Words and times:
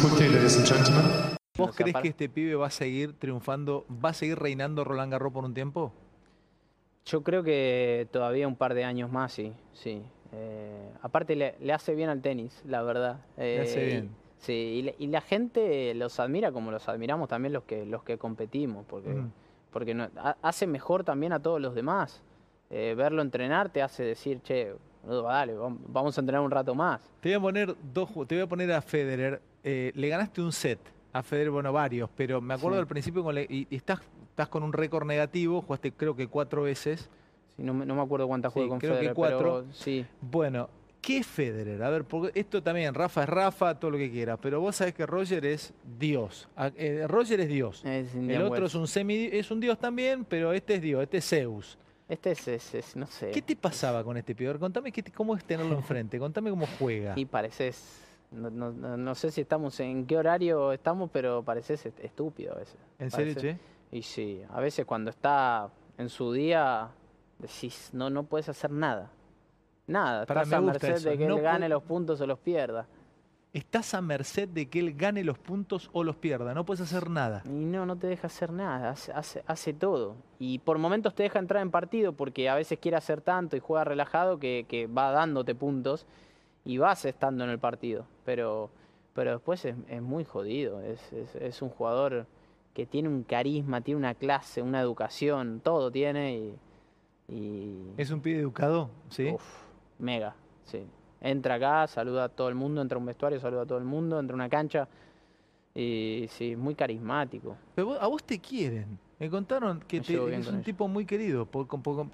quickly, 0.00 0.28
ladies 0.28 0.56
and 0.56 0.66
gentlemen. 0.66 1.04
¿Vos 1.56 1.74
crees 1.74 1.96
que 1.96 2.08
este 2.08 2.28
pibe 2.28 2.54
va 2.54 2.68
a 2.68 2.70
seguir 2.70 3.14
triunfando, 3.18 3.84
va 4.04 4.10
a 4.10 4.14
seguir 4.14 4.38
reinando 4.38 4.84
Roland 4.84 5.10
Garros 5.12 5.32
por 5.32 5.44
un 5.44 5.54
tiempo? 5.54 5.92
Yo 7.04 7.22
creo 7.22 7.42
que 7.42 8.06
todavía 8.12 8.46
un 8.46 8.54
par 8.56 8.74
de 8.74 8.84
años 8.84 9.10
más, 9.10 9.32
sí. 9.32 9.52
sí. 9.72 10.02
Eh, 10.32 10.90
aparte 11.02 11.34
le, 11.34 11.56
le 11.60 11.72
hace 11.72 11.94
bien 11.94 12.10
al 12.10 12.20
tenis, 12.20 12.62
la 12.66 12.82
verdad. 12.82 13.20
Le 13.36 13.60
hace 13.62 13.80
Eh, 13.82 13.84
y- 13.84 13.90
bien. 13.90 14.10
sí, 14.38 14.52
y, 14.52 14.82
la- 14.82 14.92
y 14.98 15.06
la 15.08 15.20
gente 15.20 15.94
los 15.94 16.20
admira 16.20 16.52
como 16.52 16.70
los 16.70 16.88
admiramos 16.88 17.28
también 17.28 17.52
los 17.54 17.64
que, 17.64 17.84
los 17.86 18.04
que 18.04 18.18
competimos, 18.18 18.84
porque, 18.86 19.08
Mm. 19.10 19.32
porque 19.72 19.94
no- 19.94 20.08
hace 20.42 20.66
mejor 20.66 21.02
también 21.02 21.32
a 21.32 21.40
todos 21.40 21.60
los 21.60 21.74
demás. 21.74 22.22
Eh, 22.70 22.94
verlo 22.96 23.22
entrenar 23.22 23.70
te 23.70 23.82
hace 23.82 24.04
decir, 24.04 24.42
che, 24.42 24.74
dale, 25.04 25.56
vam- 25.56 25.78
vamos 25.88 26.16
a 26.18 26.20
entrenar 26.20 26.42
un 26.44 26.50
rato 26.50 26.74
más. 26.74 27.00
Te 27.20 27.30
voy 27.30 27.36
a 27.36 27.40
poner 27.40 27.74
dos, 27.94 28.10
te 28.28 28.34
voy 28.36 28.42
a 28.42 28.46
poner 28.46 28.70
a 28.72 28.82
Federer. 28.82 29.40
Eh, 29.64 29.92
le 29.94 30.08
ganaste 30.08 30.40
un 30.40 30.52
set 30.52 30.78
a 31.12 31.22
Federer, 31.22 31.50
bueno, 31.50 31.72
varios, 31.72 32.08
pero 32.16 32.40
me 32.40 32.54
acuerdo 32.54 32.76
Sí. 32.76 32.80
al 32.80 32.86
principio 32.86 33.22
con 33.24 33.34
le- 33.34 33.46
y, 33.48 33.66
y 33.70 33.76
estás, 33.76 34.00
estás 34.30 34.48
con 34.48 34.62
un 34.62 34.72
récord 34.72 35.06
negativo, 35.06 35.62
jugaste 35.62 35.92
creo 35.92 36.14
que 36.14 36.28
cuatro 36.28 36.62
veces. 36.62 37.08
Sí, 37.56 37.62
no, 37.62 37.74
me- 37.74 37.86
no 37.86 37.94
me 37.94 38.02
acuerdo 38.02 38.28
cuántas 38.28 38.52
Sí, 38.52 38.58
jugué 38.58 38.68
con 38.68 38.78
creo 38.78 39.00
que 39.00 39.12
cuatro. 39.12 39.38
pero 39.64 39.72
sí. 39.72 40.06
Bueno, 40.20 40.68
¿qué 41.00 41.18
es 41.18 41.26
Federer? 41.26 41.82
A 41.82 41.90
ver, 41.90 42.04
porque 42.04 42.38
esto 42.38 42.62
también, 42.62 42.94
Rafa 42.94 43.22
es 43.24 43.28
Rafa, 43.28 43.74
todo 43.80 43.90
lo 43.90 43.96
que 43.98 44.10
quiera, 44.10 44.36
pero 44.36 44.60
vos 44.60 44.76
sabés 44.76 44.94
que 44.94 45.06
Roger 45.06 45.44
es 45.44 45.72
Dios. 45.98 46.48
Eh, 46.76 47.04
Roger 47.08 47.40
es 47.40 47.48
Dios. 47.48 47.84
Es 47.84 48.14
El 48.14 48.42
otro 48.42 48.50
Wells. 48.52 48.66
es 48.66 48.74
un 48.76 48.86
semi, 48.86 49.28
es 49.32 49.50
un 49.50 49.58
Dios 49.60 49.78
también, 49.78 50.24
pero 50.24 50.52
este 50.52 50.74
es 50.74 50.82
Dios, 50.82 51.02
este 51.02 51.16
es 51.18 51.28
Zeus. 51.28 51.78
Este 52.08 52.30
es, 52.32 52.46
es- 52.48 52.74
es- 52.74 52.96
no 52.96 53.06
sé. 53.06 53.30
¿Qué 53.32 53.42
te 53.42 53.54
pasaba 53.56 54.02
con 54.04 54.16
este 54.16 54.34
pibe? 54.34 54.58
Contame 54.58 54.92
qué 54.92 55.02
te- 55.02 55.10
cómo 55.12 55.34
es 55.36 55.44
tenerlo 55.44 55.74
enfrente, 55.76 56.18
contame 56.18 56.48
cómo 56.50 56.66
juega. 56.78 57.14
Y 57.16 57.24
pareces, 57.26 58.04
no, 58.30 58.50
no- 58.50 58.72
no- 58.72 58.96
no 58.96 59.14
sé 59.14 59.30
si 59.30 59.40
estamos 59.40 59.78
en 59.80 60.06
qué 60.06 60.16
horario 60.16 60.72
estamos, 60.72 61.10
pero 61.12 61.42
pareces 61.42 61.86
est- 61.86 62.00
estúpido 62.00 62.52
a 62.52 62.56
veces. 62.56 62.76
¿En 62.98 63.10
serio, 63.10 63.34
che? 63.34 63.58
Y 63.90 64.02
sí, 64.02 64.42
a 64.50 64.60
veces 64.60 64.84
cuando 64.84 65.10
está 65.10 65.68
en 65.96 66.08
su 66.08 66.32
día, 66.32 66.88
decís, 67.38 67.90
no, 67.92 68.10
no 68.10 68.24
puedes 68.24 68.48
hacer 68.48 68.70
nada. 68.70 69.10
Nada, 69.86 70.26
Pará, 70.26 70.42
estás 70.42 70.58
a 70.58 70.60
merced 70.60 70.94
eso, 70.94 71.08
de 71.10 71.18
que 71.18 71.26
no 71.26 71.36
él 71.36 71.42
gane 71.42 71.68
los 71.68 71.82
puntos 71.82 72.20
o 72.20 72.26
los 72.26 72.38
pierda. 72.38 72.86
Estás 73.54 73.94
a 73.94 74.02
merced 74.02 74.46
de 74.50 74.68
que 74.68 74.78
él 74.78 74.94
gane 74.94 75.24
los 75.24 75.38
puntos 75.38 75.88
o 75.94 76.04
los 76.04 76.16
pierda, 76.16 76.52
no 76.52 76.66
puedes 76.66 76.82
hacer 76.82 77.08
nada. 77.08 77.42
Y 77.46 77.64
no, 77.64 77.86
no 77.86 77.96
te 77.96 78.06
deja 78.06 78.26
hacer 78.26 78.52
nada, 78.52 78.90
hace, 78.90 79.10
hace, 79.12 79.42
hace 79.46 79.72
todo. 79.72 80.16
Y 80.38 80.58
por 80.58 80.76
momentos 80.76 81.14
te 81.14 81.22
deja 81.22 81.38
entrar 81.38 81.62
en 81.62 81.70
partido 81.70 82.12
porque 82.12 82.50
a 82.50 82.54
veces 82.54 82.78
quiere 82.78 82.98
hacer 82.98 83.22
tanto 83.22 83.56
y 83.56 83.60
juega 83.60 83.84
relajado 83.84 84.38
que, 84.38 84.66
que 84.68 84.86
va 84.86 85.10
dándote 85.12 85.54
puntos 85.54 86.04
y 86.68 86.76
vas 86.76 87.04
estando 87.06 87.44
en 87.44 87.50
el 87.50 87.58
partido. 87.58 88.04
Pero, 88.26 88.68
pero 89.14 89.32
después 89.32 89.64
es, 89.64 89.74
es 89.88 90.02
muy 90.02 90.24
jodido. 90.24 90.82
Es, 90.82 91.00
es, 91.14 91.34
es 91.36 91.62
un 91.62 91.70
jugador 91.70 92.26
que 92.74 92.84
tiene 92.84 93.08
un 93.08 93.22
carisma, 93.22 93.80
tiene 93.80 93.98
una 93.98 94.14
clase, 94.14 94.60
una 94.60 94.80
educación, 94.80 95.60
todo 95.64 95.90
tiene 95.90 96.36
y. 96.36 96.54
y 97.34 97.92
¿Es 97.96 98.10
un 98.10 98.20
pibe 98.20 98.40
educado? 98.40 98.90
¿Sí? 99.08 99.30
uf, 99.34 99.42
mega, 99.98 100.34
sí. 100.64 100.84
Entra 101.22 101.54
acá, 101.54 101.86
saluda 101.86 102.24
a 102.24 102.28
todo 102.28 102.48
el 102.50 102.54
mundo, 102.54 102.80
entra 102.82 102.96
a 102.96 103.00
un 103.00 103.06
vestuario, 103.06 103.40
saluda 103.40 103.62
a 103.62 103.66
todo 103.66 103.78
el 103.78 103.84
mundo, 103.84 104.20
entra 104.20 104.34
a 104.34 104.36
una 104.36 104.48
cancha. 104.50 104.86
Y 105.74 106.26
sí, 106.30 106.54
muy 106.54 106.74
carismático. 106.74 107.56
Pero 107.74 107.88
vos- 107.88 107.98
a 108.00 108.06
vos 108.08 108.22
te 108.22 108.38
quieren. 108.38 108.98
Me 109.18 109.28
contaron 109.30 109.80
que 109.80 109.98
Me 110.00 110.04
te- 110.06 110.20
un 110.20 110.32
ellos. 110.34 110.62
tipo 110.64 110.86
muy 110.86 111.06
querido. 111.06 111.46
por- 111.46 111.66
por- 111.66 112.06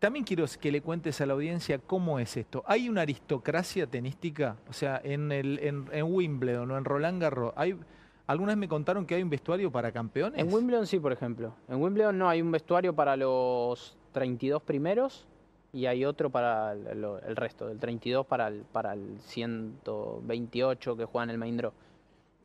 También 0.00 0.24
quiero 0.24 0.44
que 0.60 0.72
le 0.72 0.80
cuentes 0.80 1.20
a 1.20 1.26
la 1.26 1.34
audiencia 1.34 1.78
cómo 1.78 2.18
es 2.18 2.36
esto. 2.36 2.64
¿Hay 2.66 2.88
una 2.88 3.02
aristocracia 3.02 3.86
tenística? 3.86 4.56
O 4.68 4.72
sea, 4.72 5.00
en, 5.04 5.30
el, 5.30 5.58
en, 5.60 5.84
en 5.92 6.12
Wimbledon 6.12 6.70
o 6.70 6.76
en 6.78 6.84
Roland 6.84 7.20
Garros, 7.22 7.52
¿hay, 7.54 7.76
algunas 8.26 8.56
me 8.56 8.66
contaron 8.66 9.04
que 9.06 9.14
hay 9.14 9.22
un 9.22 9.28
vestuario 9.30 9.70
para 9.70 9.92
campeones. 9.92 10.40
En 10.40 10.52
Wimbledon 10.52 10.86
sí, 10.86 10.98
por 10.98 11.12
ejemplo. 11.12 11.54
En 11.68 11.82
Wimbledon 11.82 12.16
no, 12.18 12.28
hay 12.28 12.40
un 12.40 12.50
vestuario 12.50 12.94
para 12.94 13.14
los 13.16 13.96
32 14.12 14.62
primeros 14.62 15.26
y 15.72 15.84
hay 15.86 16.04
otro 16.04 16.30
para 16.30 16.72
el, 16.72 17.04
el 17.26 17.36
resto, 17.36 17.68
del 17.68 17.78
32 17.78 18.24
para 18.26 18.48
el, 18.48 18.62
para 18.72 18.94
el 18.94 19.20
128 19.20 20.96
que 20.96 21.04
juegan 21.04 21.30
el 21.30 21.38
main 21.38 21.56
draw. 21.56 21.72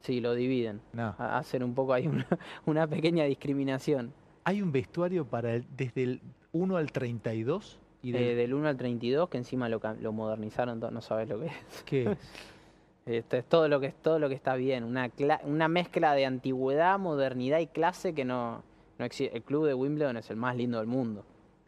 Sí, 0.01 0.21
lo 0.21 0.35
dividen. 0.35 0.81
No. 0.93 1.15
Ha- 1.17 1.37
Hacen 1.37 1.63
un 1.63 1.73
poco 1.73 1.93
ahí 1.93 2.07
una, 2.07 2.27
una 2.65 2.87
pequeña 2.87 3.23
discriminación. 3.25 4.13
¿Hay 4.43 4.61
un 4.61 4.71
vestuario 4.71 5.25
para 5.25 5.53
el- 5.55 5.65
desde 5.75 6.03
el 6.03 6.21
1 6.55 6.77
al 6.77 6.91
32? 6.91 7.77
Y 8.01 8.11
del- 8.11 8.21
Eh, 8.23 8.35
del 8.35 8.53
1 8.53 8.67
al 8.69 8.77
32, 8.77 9.29
que 9.29 9.37
encima 9.37 9.67
lo, 9.67 9.81
lo 9.99 10.11
modernizaron, 10.13 10.79
no 10.79 11.01
sabes 11.01 11.27
lo 11.27 11.39
que 11.39 11.47
es. 11.47 11.83
¿Qué 11.85 12.11
es? 12.11 12.17
Esto 13.05 13.37
es 13.37 13.45
todo 13.45 13.67
lo 13.67 13.79
que 13.79 13.87
es 13.87 13.95
todo 13.95 14.17
lo 14.17 14.29
que 14.29 14.35
está 14.35 14.55
bien, 14.55 14.83
una, 14.83 15.11
una 15.43 15.67
mezcla 15.67 16.13
de 16.15 16.25
antigüedad, 16.25 16.97
modernidad 16.97 17.59
y 17.59 17.67
clase 17.67 18.13
que 18.15 18.25
no, 18.25 18.63
no 18.97 19.05
existe. 19.05 19.35
El 19.35 19.43
club 19.43 19.67
de 19.67 19.73
Wimbledon 19.75 20.17
es 20.17 20.29
el 20.31 20.37
más 20.37 20.55
lindo 20.55 20.79
del 20.79 20.87
mundo. 20.87 21.23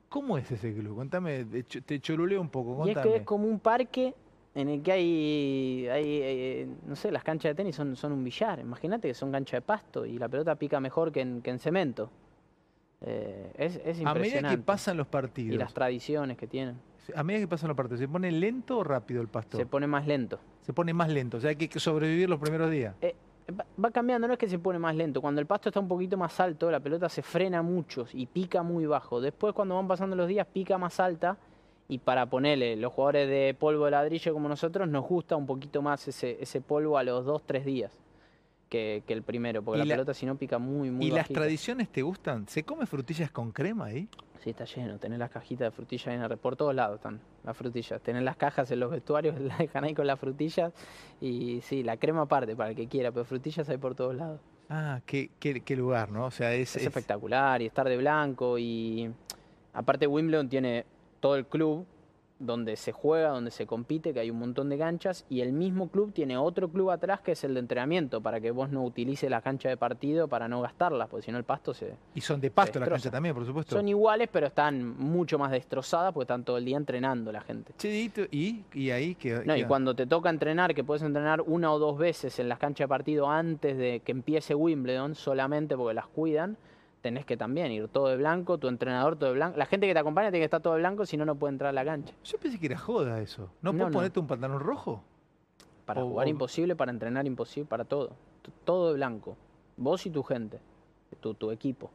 ¿Cómo 0.10 0.38
es 0.38 0.50
ese 0.52 0.74
club? 0.74 0.96
Contame, 0.96 1.46
te 1.46 2.00
choruleo 2.00 2.40
un 2.42 2.50
poco, 2.50 2.88
Y 2.88 2.92
es 2.92 2.98
que 2.98 3.16
es 3.18 3.22
como 3.24 3.46
un 3.48 3.60
parque 3.60 4.16
en 4.56 4.70
el 4.70 4.82
que 4.82 4.92
hay, 4.94 5.88
hay, 5.92 6.06
eh, 6.24 6.68
no 6.88 6.96
sé, 6.96 7.12
las 7.12 7.24
canchas 7.24 7.52
de 7.52 7.56
tenis 7.56 7.76
son, 7.76 7.96
son 7.96 8.14
un 8.14 8.24
billar. 8.24 8.60
Imagínate 8.60 9.08
que 9.10 9.14
son 9.14 9.32
canchas 9.32 9.58
de 9.58 9.62
pasto 9.62 10.06
y 10.06 10.18
la 10.18 10.28
pelota 10.30 10.56
pica 10.56 10.80
mejor 10.80 11.12
que 11.12 11.22
en, 11.22 11.42
que 11.44 11.52
en 11.52 11.60
cemento. 11.60 12.10
Eh, 13.02 13.52
es, 13.58 13.80
es 13.86 14.04
a 14.06 14.14
medida 14.14 14.50
que 14.50 14.58
pasan 14.58 14.98
los 14.98 15.08
partidos, 15.08 15.54
y 15.56 15.58
las 15.58 15.74
tradiciones 15.74 16.36
que 16.38 16.48
tienen. 16.48 16.78
a 17.16 17.24
medida 17.24 17.42
que 17.42 17.48
pasan 17.48 17.68
los 17.68 17.78
partidos, 17.78 18.00
¿se 18.00 18.08
pone 18.08 18.32
lento 18.32 18.80
o 18.80 18.84
rápido 18.84 19.22
el 19.22 19.28
pasto? 19.28 19.58
Se 19.58 19.66
pone 19.66 19.86
más 19.88 20.08
lento. 20.08 20.40
Se 20.62 20.74
pone 20.74 20.94
más 20.94 21.10
lento, 21.10 21.38
o 21.38 21.40
sea, 21.40 21.52
hay 21.52 21.56
que 21.56 21.80
sobrevivir 21.80 22.28
los 22.30 22.40
primeros 22.40 22.72
días. 22.72 22.96
Eh, 23.02 23.16
va- 23.52 23.66
va 23.84 23.92
cambiando, 23.92 24.28
no 24.28 24.34
es 24.34 24.40
que 24.40 24.50
se 24.50 24.58
pone 24.60 24.80
más 24.80 24.96
lento. 24.96 25.22
Cuando 25.22 25.40
el 25.40 25.48
pasto 25.48 25.70
está 25.70 25.80
un 25.80 25.88
poquito 25.88 26.18
más 26.18 26.40
alto, 26.40 26.72
la 26.72 26.80
pelota 26.80 27.08
se 27.08 27.22
frena 27.22 27.62
mucho 27.62 28.08
y 28.14 28.26
pica 28.26 28.64
muy 28.64 28.86
bajo. 28.88 29.22
Después, 29.22 29.54
cuando 29.54 29.76
van 29.76 29.88
pasando 29.88 30.16
los 30.16 30.28
días, 30.28 30.48
pica 30.52 30.78
más 30.78 31.00
alta. 31.00 31.38
Y 31.90 32.00
para 32.00 32.26
ponerle, 32.26 32.76
los 32.76 32.92
jugadores 32.92 33.30
de 33.30 33.56
polvo 33.58 33.86
de 33.86 33.92
ladrillo 33.92 34.34
como 34.34 34.50
nosotros, 34.50 34.90
nos 34.90 35.06
gusta 35.08 35.38
un 35.38 35.46
poquito 35.46 35.82
más 35.82 36.06
ese, 36.10 36.38
ese 36.42 36.60
polvo 36.60 36.98
a 36.98 37.04
los 37.04 37.24
dos, 37.26 37.44
tres 37.46 37.64
días 37.64 37.96
que, 38.70 39.04
que 39.06 39.14
el 39.14 39.24
primero. 39.24 39.62
Porque 39.64 39.80
la, 39.80 39.86
la- 39.86 39.94
pelota, 39.96 40.14
si 40.14 40.26
no, 40.26 40.36
pica 40.36 40.58
muy, 40.58 40.90
muy 40.92 41.06
¿Y 41.08 41.12
las 41.12 41.28
tradiciones 41.30 41.90
te 41.90 42.02
gustan? 42.02 42.48
¿Se 42.48 42.64
come 42.64 42.86
frutillas 42.86 43.32
con 43.32 43.52
crema 43.52 43.86
ahí? 43.86 44.08
Sí, 44.44 44.52
está 44.52 44.66
lleno. 44.66 44.98
Tenés 45.00 45.20
las 45.20 45.30
cajitas 45.32 45.66
de 45.68 45.72
frutillas 45.72 46.08
en 46.08 46.22
el- 46.22 46.38
por 46.38 46.56
todos 46.56 46.74
lados 46.76 46.98
están 46.98 47.20
las 47.44 47.56
frutillas. 47.58 48.02
Tenés 48.02 48.24
las 48.24 48.38
cajas 48.38 48.70
en 48.72 48.80
los 48.80 48.92
vestuarios, 48.92 49.40
las 49.42 49.58
dejan 49.58 49.84
ahí 49.84 49.94
con 49.94 50.08
las 50.08 50.20
frutillas. 50.20 50.74
Y 51.22 51.62
sí, 51.62 51.84
la 51.84 51.98
crema 51.98 52.22
aparte 52.22 52.56
para 52.56 52.70
el 52.72 52.76
que 52.76 52.88
quiera, 52.88 53.12
pero 53.12 53.26
frutillas 53.26 53.68
hay 53.70 53.78
por 53.78 53.96
todos 53.96 54.16
lados. 54.16 54.40
Ah, 54.70 55.00
qué, 55.06 55.30
qué, 55.40 55.62
qué 55.62 55.76
lugar, 55.78 56.12
¿no? 56.12 56.26
O 56.26 56.32
sea, 56.32 56.54
es, 56.54 56.76
Es, 56.76 56.82
es- 56.82 56.88
espectacular 56.88 57.62
y 57.62 57.66
estar 57.68 57.88
de 57.88 57.98
blanco 57.98 58.58
y 58.60 59.10
aparte 59.74 60.08
Wimbledon 60.08 60.50
tiene 60.50 60.86
todo 61.20 61.36
el 61.38 61.46
club 61.46 61.86
donde 62.40 62.76
se 62.76 62.92
juega, 62.92 63.30
donde 63.30 63.52
se 63.52 63.66
compite, 63.66 64.14
que 64.14 64.20
hay 64.20 64.30
un 64.30 64.40
montón 64.40 64.70
de 64.70 64.78
canchas 64.78 65.26
y 65.30 65.42
el 65.42 65.54
mismo 65.54 65.90
club 65.90 66.14
tiene 66.14 66.38
otro 66.38 66.70
club 66.70 66.92
atrás 66.92 67.22
que 67.22 67.32
es 67.32 67.44
el 67.44 67.54
de 67.56 67.60
entrenamiento 67.62 68.22
para 68.22 68.40
que 68.40 68.52
vos 68.52 68.70
no 68.70 68.84
utilices 68.84 69.30
la 69.30 69.42
cancha 69.42 69.70
de 69.70 69.78
partido 69.78 70.28
para 70.28 70.48
no 70.48 70.62
gastarlas, 70.62 71.08
porque 71.10 71.26
si 71.26 71.32
no 71.32 71.38
el 71.38 71.44
pasto 71.44 71.74
se 71.74 71.96
Y 72.14 72.22
son 72.22 72.40
de 72.40 72.52
pasto 72.52 72.80
la 72.80 72.86
destroza. 72.86 73.04
cancha 73.04 73.12
también, 73.12 73.34
por 73.34 73.46
supuesto. 73.46 73.76
son 73.76 73.88
iguales, 73.88 74.30
pero 74.32 74.48
están 74.48 74.98
mucho 74.98 75.40
más 75.40 75.52
destrozadas 75.52 76.14
porque 76.14 76.26
están 76.26 76.44
todo 76.44 76.58
el 76.58 76.66
día 76.66 76.78
entrenando 76.78 77.32
la 77.32 77.42
gente. 77.42 77.74
Dieguito, 77.82 78.22
¿y, 78.32 78.64
y 78.74 78.92
ahí 78.92 79.16
que 79.16 79.44
No, 79.46 79.56
y 79.56 79.64
cuando 79.64 79.96
te 79.96 80.06
toca 80.06 80.30
entrenar, 80.30 80.76
que 80.76 80.84
puedes 80.84 81.02
entrenar 81.04 81.42
una 81.42 81.72
o 81.74 81.80
dos 81.80 81.98
veces 81.98 82.38
en 82.40 82.50
las 82.50 82.60
canchas 82.60 82.86
de 82.86 82.90
partido 82.90 83.30
antes 83.30 83.78
de 83.78 84.02
que 84.02 84.12
empiece 84.12 84.54
Wimbledon, 84.54 85.16
solamente 85.16 85.76
porque 85.76 85.94
las 85.94 86.08
cuidan, 86.08 86.58
tenés 87.02 87.26
que 87.26 87.38
también 87.38 87.72
ir 87.72 87.88
todo 87.88 88.08
de 88.08 88.18
blanco, 88.18 88.58
tu 88.58 88.68
entrenador 88.68 89.16
todo 89.18 89.30
de 89.30 89.36
blanco. 89.36 89.58
La 89.58 89.66
gente 89.66 89.88
que 89.88 89.94
te 89.94 90.00
acompaña 90.00 90.30
tiene 90.30 90.42
que 90.42 90.46
estar 90.46 90.62
todo 90.62 90.74
de 90.74 90.80
blanco, 90.80 91.06
si 91.06 91.16
no, 91.18 91.26
no 91.26 91.36
puede 91.36 91.54
entrar 91.54 91.70
a 91.70 91.74
la 91.74 91.86
cancha. 91.86 92.14
Yo 92.24 92.38
pensé 92.38 92.60
que 92.60 92.66
era 92.68 92.78
joda 92.78 93.22
eso. 93.22 93.50
¿No, 93.62 93.72
No, 93.72 93.78
puedes 93.80 93.92
no. 93.92 93.98
ponerte 93.98 94.20
un 94.20 94.28
pantalón 94.28 94.60
rojo? 94.60 95.04
Para 95.86 96.04
O- 96.04 96.10
jugar 96.10 96.28
o- 96.28 96.30
imposible, 96.30 96.76
para 96.76 96.92
entrenar 96.92 97.26
imposible, 97.26 97.68
para 97.70 97.86
todo. 97.86 98.12
Todo 98.66 98.90
de 98.90 98.94
blanco. 98.96 99.38
Vos 99.78 100.06
y 100.06 100.10
tu 100.10 100.24
gente, 100.24 100.60
tu, 101.22 101.34
tu 101.34 101.52
equipo. 101.52 101.90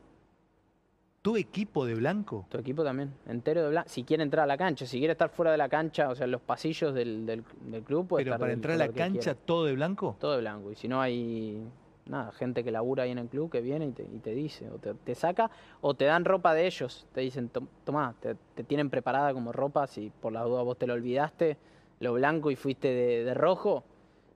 ¿Tu 1.20 1.36
equipo 1.36 1.84
de 1.86 1.94
blanco? 1.94 2.46
Tu 2.48 2.58
equipo 2.58 2.82
también, 2.82 3.12
entero 3.26 3.62
de 3.62 3.68
blanco. 3.70 3.88
Si 3.88 4.02
quiere 4.02 4.24
entrar 4.24 4.42
a 4.42 4.46
la 4.46 4.56
cancha, 4.56 4.86
si 4.86 4.98
quiere 4.98 5.12
estar 5.12 5.28
fuera 5.30 5.52
de 5.52 5.56
la 5.58 5.68
cancha, 5.68 6.08
o 6.08 6.14
sea, 6.16 6.24
en 6.24 6.32
los 6.32 6.40
pasillos 6.40 6.92
del, 6.94 7.24
del, 7.26 7.44
del 7.66 7.82
club, 7.84 8.08
puede 8.08 8.24
Pero 8.24 8.34
estar 8.34 8.40
para 8.40 8.52
entrar 8.52 8.74
a 8.74 8.78
la 8.86 8.88
cancha. 8.92 9.34
¿todo 9.36 9.64
de 9.66 9.74
blanco? 9.74 10.16
Todo 10.18 10.32
de 10.32 10.38
blanco. 10.40 10.72
Y 10.72 10.74
si 10.74 10.88
no 10.88 11.00
hay 11.00 11.62
nada, 12.06 12.32
gente 12.32 12.64
que 12.64 12.70
labura 12.70 13.04
ahí 13.04 13.10
en 13.10 13.18
el 13.18 13.28
club 13.28 13.50
que 13.50 13.60
viene 13.60 13.86
y 13.86 13.92
te, 13.92 14.02
y 14.02 14.18
te 14.18 14.30
dice, 14.34 14.68
o 14.70 14.78
te, 14.78 14.94
te 14.94 15.14
saca, 15.14 15.50
o 15.80 15.94
te 15.94 16.04
dan 16.04 16.24
ropa 16.24 16.52
de 16.54 16.66
ellos. 16.66 17.06
Te 17.12 17.20
dicen, 17.20 17.48
"Tom- 17.48 17.68
tomá, 17.84 18.14
te, 18.20 18.34
te 18.54 18.64
tienen 18.64 18.90
preparada 18.90 19.32
como 19.32 19.52
ropa, 19.52 19.86
si 19.86 20.10
por 20.10 20.32
la 20.32 20.42
duda 20.42 20.62
vos 20.62 20.76
te 20.78 20.86
lo 20.86 20.94
olvidaste, 20.94 21.56
lo 22.00 22.12
blanco 22.14 22.50
y 22.50 22.56
fuiste 22.56 22.88
de, 22.88 23.24
de 23.24 23.34
rojo, 23.34 23.84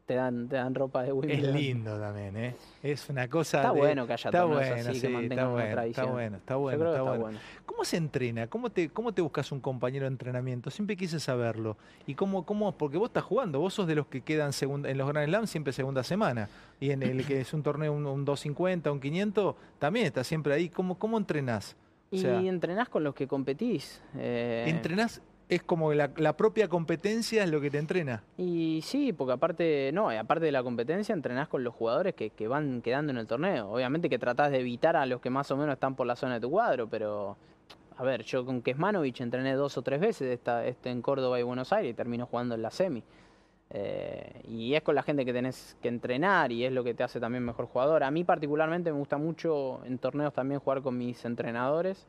te 0.07 0.15
dan, 0.15 0.49
te 0.49 0.55
dan 0.55 0.73
ropa 0.77 1.03
de 1.03 1.09
Es 1.09 1.15
Wimbledon. 1.17 1.53
lindo 1.57 1.99
también, 1.99 2.37
¿eh? 2.37 2.55
Es 2.83 3.09
una 3.09 3.29
cosa. 3.29 3.59
Está 3.59 3.73
de- 3.73 3.79
bueno 3.81 4.07
que 4.07 4.13
haya 4.13 4.29
está 4.31 4.45
bueno, 4.45 4.75
así, 4.91 5.01
que 5.01 5.09
mantengan 5.09 5.47
está 5.47 5.49
una 5.49 5.51
bueno, 5.51 5.65
está 5.65 5.75
tradición. 5.75 6.13
bueno, 6.13 6.37
está 6.37 6.57
bueno, 6.57 6.79
creo 6.79 6.93
que 6.93 6.97
está 6.99 7.11
está 7.11 7.19
bueno. 7.19 7.25
bueno. 7.25 7.39
¿Cómo 7.77 7.85
se 7.85 7.99
entrena? 7.99 8.47
¿Cómo 8.47 8.71
te, 8.71 8.89
¿Cómo 8.89 9.13
te 9.13 9.21
buscas 9.21 9.53
un 9.53 9.61
compañero 9.61 10.05
de 10.05 10.09
entrenamiento? 10.09 10.71
Siempre 10.71 10.97
quise 10.97 11.21
saberlo. 11.21 11.77
¿Y 12.07 12.15
cómo, 12.15 12.47
cómo? 12.47 12.73
Porque 12.73 12.97
vos 12.97 13.11
estás 13.11 13.25
jugando, 13.25 13.61
vos 13.61 13.75
sos 13.75 13.87
de 13.87 13.95
los 13.95 14.07
que 14.07 14.23
quedan 14.23 14.55
segunda, 14.55 14.89
en 14.89 14.97
los 14.97 15.07
Grand 15.07 15.29
Slam 15.29 15.47
siempre 15.47 15.75
segunda 15.75 16.03
semana. 16.03 16.49
Y 16.81 16.91
en 16.91 17.03
el 17.03 17.27
que 17.27 17.39
es 17.43 17.53
un 17.53 17.63
torneo, 17.63 17.93
un, 17.93 18.07
un 18.07 18.25
250, 18.25 18.91
un 18.91 18.99
500, 18.99 19.57
también 19.79 20.07
estás 20.07 20.27
siempre 20.27 20.55
ahí. 20.55 20.71
¿Cómo, 20.71 20.99
cómo 20.99 21.19
entrenás? 21.19 21.77
O 22.11 22.17
Y 22.17 22.49
entrenás 22.49 22.89
con 22.89 23.05
los 23.05 23.15
que 23.15 23.27
competís. 23.29 24.01
eh, 24.17 24.65
¿entrenás? 24.69 25.21
Es 25.51 25.63
como 25.63 25.93
la, 25.93 26.11
la 26.17 26.35
propia 26.35 26.69
competencia 26.69 27.45
es 27.45 27.51
lo 27.51 27.61
que 27.61 27.71
te 27.71 27.77
entrena. 27.77 28.23
Y 28.39 28.81
sí, 28.85 29.13
porque 29.13 29.35
aparte, 29.35 29.91
no, 29.93 30.09
aparte 30.09 30.47
de 30.47 30.51
la 30.53 30.63
competencia, 30.63 31.13
entrenás 31.13 31.49
con 31.49 31.63
los 31.63 31.75
jugadores 31.75 32.15
que, 32.15 32.31
que 32.31 32.49
van 32.49 32.81
quedando 32.81 33.13
en 33.13 33.19
el 33.19 33.27
torneo. 33.27 33.69
Obviamente 33.71 34.09
que 34.09 34.19
tratás 34.19 34.51
de 34.51 34.61
evitar 34.61 34.97
a 34.97 35.05
los 35.05 35.21
que 35.21 35.29
más 35.29 35.51
o 35.51 35.59
menos 35.59 35.75
están 35.75 35.95
por 35.95 36.07
la 36.07 36.17
zona 36.17 36.35
de 36.37 36.41
tu 36.41 36.51
cuadro, 36.51 36.89
pero 36.89 37.37
a 37.97 38.03
ver, 38.03 38.23
yo 38.25 38.45
con 38.45 38.63
Kesmanovic 38.63 39.21
entrené 39.21 39.55
dos 39.55 39.77
o 39.79 39.83
tres 39.83 40.01
veces 40.01 40.29
esta, 40.31 40.67
este 40.67 40.91
en 40.91 41.01
Córdoba 41.03 41.41
y 41.41 41.43
Buenos 41.43 41.73
Aires 41.73 41.93
y 41.93 41.95
termino 41.95 42.27
jugando 42.27 42.55
en 42.55 42.63
la 42.63 42.71
semi. 42.71 43.03
Eh, 43.71 44.43
y 44.49 44.75
es 44.75 44.83
con 44.83 44.95
la 44.95 45.03
gente 45.03 45.25
que 45.25 45.33
tenés 45.33 45.77
que 45.83 45.89
entrenar 45.89 46.53
y 46.53 46.65
es 46.65 46.73
lo 46.73 46.85
que 46.85 46.95
te 46.95 47.03
hace 47.03 47.19
también 47.19 47.45
mejor 47.45 47.67
jugador. 47.67 48.05
A 48.05 48.11
mí 48.11 48.23
particularmente 48.23 48.93
me 48.93 48.99
gusta 48.99 49.19
mucho 49.19 49.85
en 49.85 49.99
torneos 49.99 50.33
también 50.33 50.61
jugar 50.61 50.83
con 50.83 50.97
mis 50.97 51.25
entrenadores 51.25 52.07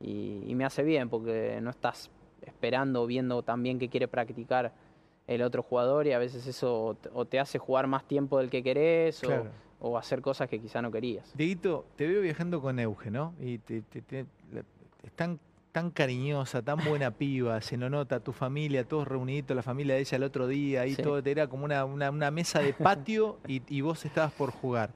y, 0.00 0.42
y 0.46 0.54
me 0.54 0.64
hace 0.64 0.82
bien 0.84 1.08
porque 1.08 1.58
no 1.60 1.70
estás 1.70 2.10
esperando, 2.42 3.06
viendo 3.06 3.42
también 3.42 3.78
qué 3.78 3.88
quiere 3.88 4.06
practicar 4.06 4.72
el 5.26 5.42
otro 5.42 5.62
jugador 5.62 6.06
y 6.06 6.12
a 6.12 6.18
veces 6.18 6.46
eso 6.46 6.84
o 6.84 6.94
te- 7.24 7.36
o 7.38 7.40
hace 7.40 7.58
jugar 7.58 7.86
más 7.86 8.04
tiempo 8.04 8.38
del 8.38 8.50
que 8.50 8.62
querés 8.62 9.22
o- 9.24 9.26
Claro. 9.26 9.50
o, 9.80 9.96
hacer 9.98 10.20
cosas 10.20 10.48
que 10.48 10.60
quizá 10.60 10.82
no 10.82 10.90
querías. 10.92 11.36
Dieguito, 11.36 11.84
te 11.96 12.06
veo 12.06 12.20
viajando 12.22 12.60
con 12.60 12.78
Euge, 12.78 13.10
¿no? 13.10 13.34
Y 13.40 13.58
te, 13.58 13.82
te- 13.82 14.02
te- 14.02 14.22
la- 14.22 14.26
es 15.02 15.12
tan, 15.12 15.38
tan 15.72 15.90
cariñosa, 15.90 16.62
tan 16.62 16.78
buena 16.84 17.10
piba, 17.18 17.60
se 17.60 17.76
lo 17.76 17.88
nota, 17.90 18.20
tu 18.20 18.32
familia, 18.32 18.84
todos 18.84 19.08
reuniditos, 19.08 19.54
la 19.56 19.62
familia 19.62 19.94
de 19.94 20.00
ella 20.02 20.16
el 20.16 20.22
otro 20.24 20.46
día, 20.46 20.82
ahí 20.82 20.94
Sí. 20.94 21.02
todo, 21.02 21.18
era 21.18 21.46
como 21.46 21.64
una, 21.64 21.84
una- 21.84 22.10
una 22.10 22.30
mesa 22.30 22.60
de 22.60 22.72
patio 22.74 23.38
y, 23.48 23.62
y 23.68 23.80
vos 23.80 24.04
estabas 24.04 24.32
por 24.32 24.50
jugar. 24.50 24.90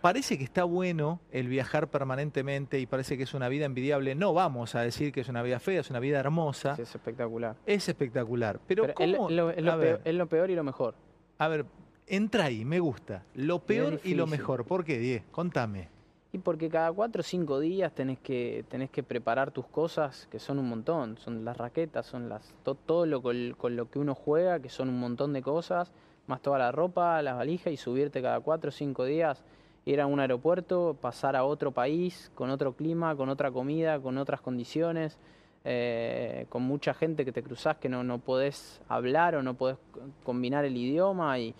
Parece 0.00 0.36
que 0.36 0.44
está 0.44 0.64
bueno 0.64 1.20
el 1.30 1.48
viajar 1.48 1.88
permanentemente 1.88 2.78
y 2.78 2.84
parece 2.84 3.16
que 3.16 3.22
es 3.22 3.32
una 3.32 3.48
vida 3.48 3.64
envidiable. 3.64 4.14
No 4.14 4.34
vamos 4.34 4.74
a 4.74 4.82
decir 4.82 5.12
que 5.12 5.22
es 5.22 5.30
una 5.30 5.42
vida 5.42 5.58
fea, 5.60 5.80
es 5.80 5.88
una 5.88 5.98
vida 5.98 6.20
hermosa. 6.20 6.76
Sí, 6.76 6.82
es 6.82 6.94
espectacular. 6.94 7.56
Es 7.64 7.88
espectacular. 7.88 8.60
Pero, 8.66 8.82
Pero 8.82 8.92
es, 8.98 9.16
¿cómo? 9.16 9.30
lo, 9.30 9.48
es 9.50 9.62
lo 9.62 9.80
peor, 9.80 10.00
es 10.04 10.14
lo 10.14 10.26
peor 10.28 10.50
y 10.50 10.54
lo 10.56 10.62
mejor. 10.62 10.94
a 11.38 11.48
ver, 11.48 11.64
entra 12.06 12.44
ahí, 12.44 12.66
me 12.66 12.80
gusta. 12.80 13.24
Lo 13.34 13.60
peor 13.60 13.98
y 14.04 14.12
lo 14.14 14.26
mejor. 14.26 14.66
¿Por 14.66 14.84
qué, 14.84 14.98
Die? 14.98 15.22
Contame. 15.30 15.88
Y 16.34 16.38
porque 16.38 16.68
cada 16.68 16.90
cuatro 16.92 17.20
o 17.20 17.22
cinco 17.22 17.60
días 17.60 17.92
tenés 17.92 18.18
que, 18.18 18.64
tenés 18.68 18.90
que 18.90 19.04
preparar 19.04 19.52
tus 19.52 19.66
cosas, 19.66 20.26
que 20.32 20.40
son 20.40 20.58
un 20.58 20.68
montón. 20.68 21.16
Son 21.18 21.44
las 21.44 21.56
raquetas, 21.56 22.06
son 22.06 22.28
las 22.28 22.52
to- 22.64 22.74
todo 22.74 23.06
lo 23.06 23.22
con, 23.22 23.54
con 23.56 23.76
lo 23.76 23.88
que 23.88 24.00
uno 24.00 24.16
juega, 24.16 24.58
que 24.58 24.68
son 24.68 24.88
un 24.88 24.98
montón 24.98 25.32
de 25.32 25.42
cosas, 25.42 25.92
más 26.26 26.42
toda 26.42 26.58
la 26.58 26.72
ropa, 26.72 27.22
las 27.22 27.36
valijas 27.36 27.72
y 27.72 27.76
subirte 27.76 28.20
cada 28.20 28.40
cuatro 28.40 28.70
o 28.70 28.72
cinco 28.72 29.04
días, 29.04 29.44
ir 29.84 30.00
a 30.00 30.06
un 30.06 30.18
aeropuerto, 30.18 30.96
pasar 31.00 31.36
a 31.36 31.44
otro 31.44 31.70
país, 31.70 32.32
con 32.34 32.50
otro 32.50 32.72
clima, 32.72 33.14
con 33.14 33.28
otra 33.28 33.52
comida, 33.52 34.00
con 34.00 34.18
otras 34.18 34.40
condiciones, 34.40 35.16
eh, 35.64 36.46
con 36.48 36.64
mucha 36.64 36.94
gente 36.94 37.24
que 37.24 37.30
te 37.30 37.44
cruzás 37.44 37.76
que 37.76 37.88
no, 37.88 38.02
no 38.02 38.18
podés 38.18 38.80
hablar 38.88 39.36
o 39.36 39.42
no 39.44 39.54
podés 39.54 39.76
combinar 40.24 40.64
el 40.64 40.76
idioma 40.76 41.38
y, 41.38 41.54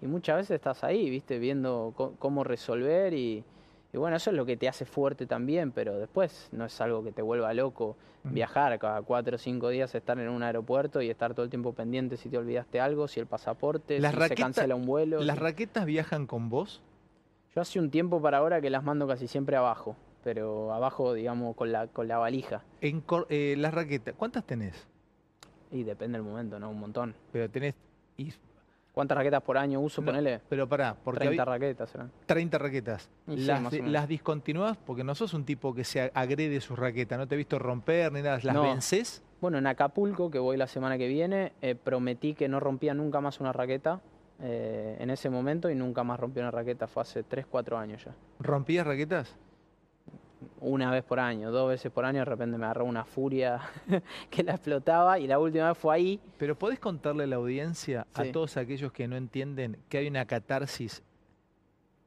y 0.00 0.06
muchas 0.06 0.36
veces 0.36 0.52
estás 0.52 0.84
ahí, 0.84 1.10
viste, 1.10 1.40
viendo 1.40 1.92
cómo 2.20 2.44
resolver 2.44 3.12
y, 3.12 3.42
y 3.92 3.98
bueno, 3.98 4.16
eso 4.16 4.30
es 4.30 4.36
lo 4.36 4.46
que 4.46 4.56
te 4.56 4.68
hace 4.68 4.84
fuerte 4.84 5.26
también, 5.26 5.72
pero 5.72 5.98
después 5.98 6.48
no 6.52 6.64
es 6.64 6.80
algo 6.80 7.02
que 7.02 7.12
te 7.12 7.22
vuelva 7.22 7.52
loco 7.54 7.96
viajar 8.24 8.78
cada 8.78 9.00
cuatro 9.02 9.36
o 9.36 9.38
cinco 9.38 9.70
días, 9.70 9.94
estar 9.94 10.18
en 10.18 10.28
un 10.28 10.42
aeropuerto 10.42 11.00
y 11.00 11.08
estar 11.10 11.32
todo 11.34 11.42
el 11.44 11.50
tiempo 11.50 11.72
pendiente 11.72 12.16
si 12.18 12.28
te 12.28 12.36
olvidaste 12.38 12.78
algo, 12.78 13.08
si 13.08 13.18
el 13.18 13.26
pasaporte, 13.26 13.98
Las 13.98 14.14
si 14.14 14.20
se 14.28 14.34
cancela 14.34 14.74
un 14.74 14.84
vuelo. 14.86 15.20
¿Las 15.22 15.36
si- 15.38 15.42
raquetas 15.42 15.86
viajan 15.86 16.26
con 16.26 16.50
vos? 16.50 16.82
Yo 17.54 17.62
hace 17.62 17.80
un 17.80 17.90
tiempo 17.90 18.20
para 18.22 18.38
ahora 18.38 18.60
que 18.60 18.68
las 18.70 18.84
mando 18.84 19.08
casi 19.08 19.26
siempre 19.26 19.56
abajo, 19.56 19.96
pero 20.22 20.72
abajo, 20.72 21.14
digamos, 21.14 21.56
con 21.56 21.72
la, 21.72 21.86
con 21.88 22.06
la 22.08 22.18
valija. 22.18 22.62
En 22.82 23.00
cor- 23.00 23.26
eh, 23.30 23.54
las 23.58 23.72
raquetas, 23.74 24.14
¿cuántas 24.16 24.44
tenés? 24.44 24.86
Y 25.72 25.82
depende 25.84 26.18
del 26.18 26.26
momento, 26.26 26.58
¿no? 26.60 26.70
Un 26.70 26.78
montón. 26.78 27.14
Pero 27.32 27.48
tenés. 27.50 27.74
y- 28.18 28.32
¿Cuántas 28.92 29.16
raquetas 29.16 29.42
por 29.42 29.56
año 29.56 29.80
uso? 29.80 30.00
No, 30.02 30.06
Ponele 30.06 30.40
pero 30.48 30.68
pará, 30.68 30.96
porque 31.04 31.20
30 31.20 31.42
habí- 31.42 31.48
raquetas. 31.48 31.90
serán. 31.90 32.10
30 32.26 32.58
raquetas. 32.58 33.08
Sí, 33.28 33.36
las, 33.36 33.72
las 33.72 34.08
discontinuás 34.08 34.76
porque 34.76 35.04
no 35.04 35.14
sos 35.14 35.32
un 35.34 35.44
tipo 35.44 35.72
que 35.74 35.84
se 35.84 36.10
agrede 36.14 36.60
sus 36.60 36.78
raquetas, 36.78 37.18
no 37.18 37.26
te 37.28 37.34
he 37.36 37.38
visto 37.38 37.58
romper 37.58 38.12
ni 38.12 38.22
nada. 38.22 38.40
¿Las 38.42 38.54
No. 38.54 38.62
vencés? 38.62 39.22
Bueno, 39.40 39.58
en 39.58 39.66
Acapulco, 39.66 40.30
que 40.30 40.38
voy 40.38 40.56
la 40.56 40.66
semana 40.66 40.98
que 40.98 41.08
viene, 41.08 41.52
eh, 41.62 41.74
prometí 41.74 42.34
que 42.34 42.48
no 42.48 42.60
rompía 42.60 42.92
nunca 42.94 43.20
más 43.20 43.40
una 43.40 43.52
raqueta 43.52 44.00
eh, 44.42 44.96
en 44.98 45.10
ese 45.10 45.30
momento 45.30 45.70
y 45.70 45.74
nunca 45.74 46.02
más 46.02 46.18
rompí 46.18 46.40
una 46.40 46.50
raqueta. 46.50 46.86
Fue 46.86 47.02
hace 47.02 47.22
3, 47.22 47.46
4 47.46 47.78
años 47.78 48.04
ya. 48.04 48.12
¿Rompías 48.38 48.86
raquetas? 48.86 49.36
Una 50.60 50.90
vez 50.90 51.02
por 51.04 51.18
año, 51.18 51.50
dos 51.50 51.70
veces 51.70 51.90
por 51.90 52.04
año, 52.04 52.18
de 52.20 52.26
repente 52.26 52.58
me 52.58 52.66
agarró 52.66 52.84
una 52.84 53.04
furia 53.04 53.60
que 54.30 54.42
la 54.42 54.52
explotaba 54.52 55.18
y 55.18 55.26
la 55.26 55.38
última 55.38 55.68
vez 55.68 55.78
fue 55.78 55.94
ahí. 55.94 56.20
Pero 56.38 56.58
podés 56.58 56.78
contarle 56.78 57.24
a 57.24 57.26
la 57.26 57.36
audiencia, 57.36 58.06
a 58.12 58.24
todos 58.24 58.56
aquellos 58.56 58.92
que 58.92 59.08
no 59.08 59.16
entienden, 59.16 59.78
que 59.88 59.98
hay 59.98 60.08
una 60.08 60.26
catarsis 60.26 61.02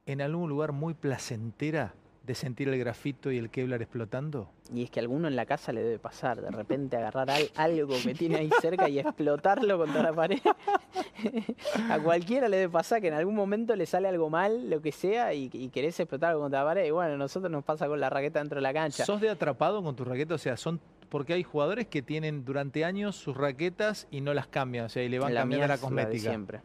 en 0.06 0.20
algún 0.20 0.48
lugar 0.48 0.72
muy 0.72 0.94
placentera 0.94 1.94
de 2.26 2.34
sentir 2.34 2.68
el 2.70 2.78
grafito 2.78 3.30
y 3.30 3.36
el 3.36 3.50
Kevlar 3.50 3.82
explotando. 3.82 4.48
Y 4.72 4.82
es 4.84 4.90
que 4.90 4.98
a 4.98 5.02
alguno 5.02 5.28
en 5.28 5.36
la 5.36 5.44
casa 5.44 5.72
le 5.74 5.82
debe 5.82 5.98
pasar, 5.98 6.40
de 6.40 6.50
repente 6.50 6.96
agarrar 6.96 7.30
al- 7.30 7.50
algo 7.54 7.94
que 8.02 8.14
tiene 8.14 8.36
ahí 8.36 8.50
cerca 8.62 8.88
y 8.88 8.98
explotarlo 8.98 9.76
contra 9.76 10.02
la 10.02 10.12
pared. 10.14 10.38
a 11.90 11.98
cualquiera 12.00 12.48
le 12.48 12.56
debe 12.56 12.72
pasar 12.72 13.00
que 13.00 13.08
en 13.08 13.14
algún 13.14 13.34
momento 13.34 13.76
le 13.76 13.86
sale 13.86 14.08
algo 14.08 14.30
mal, 14.30 14.70
lo 14.70 14.80
que 14.80 14.92
sea, 14.92 15.34
y, 15.34 15.50
y 15.52 15.68
querés 15.68 15.98
explotarlo 16.00 16.40
contra 16.40 16.60
la 16.60 16.64
pared. 16.66 16.86
Y 16.86 16.90
bueno, 16.90 17.14
a 17.14 17.16
nosotros 17.16 17.50
nos 17.50 17.62
pasa 17.64 17.86
con 17.88 18.00
la 18.00 18.08
raqueta 18.10 18.38
dentro 18.38 18.56
de 18.56 18.62
la 18.62 18.72
cancha. 18.72 19.04
¿Sos 19.04 19.20
de 19.20 19.28
atrapado 19.30 19.82
con 19.82 19.94
tu 19.94 20.04
raqueta? 20.04 20.34
O 20.34 20.38
sea, 20.38 20.56
son 20.56 20.80
porque 21.10 21.34
hay 21.34 21.42
jugadores 21.42 21.86
que 21.86 22.02
tienen 22.02 22.44
durante 22.44 22.84
años 22.84 23.14
sus 23.16 23.36
raquetas 23.36 24.08
y 24.10 24.20
no 24.20 24.34
las 24.34 24.46
cambian, 24.48 24.86
o 24.86 24.88
sea, 24.88 25.02
y 25.04 25.08
le 25.08 25.18
van 25.18 25.34
La 25.34 25.42
cambiando 25.42 25.68
la 25.68 25.74
es 25.74 25.80
de 25.80 25.84
cosmética. 25.86 26.30
siempre. 26.30 26.60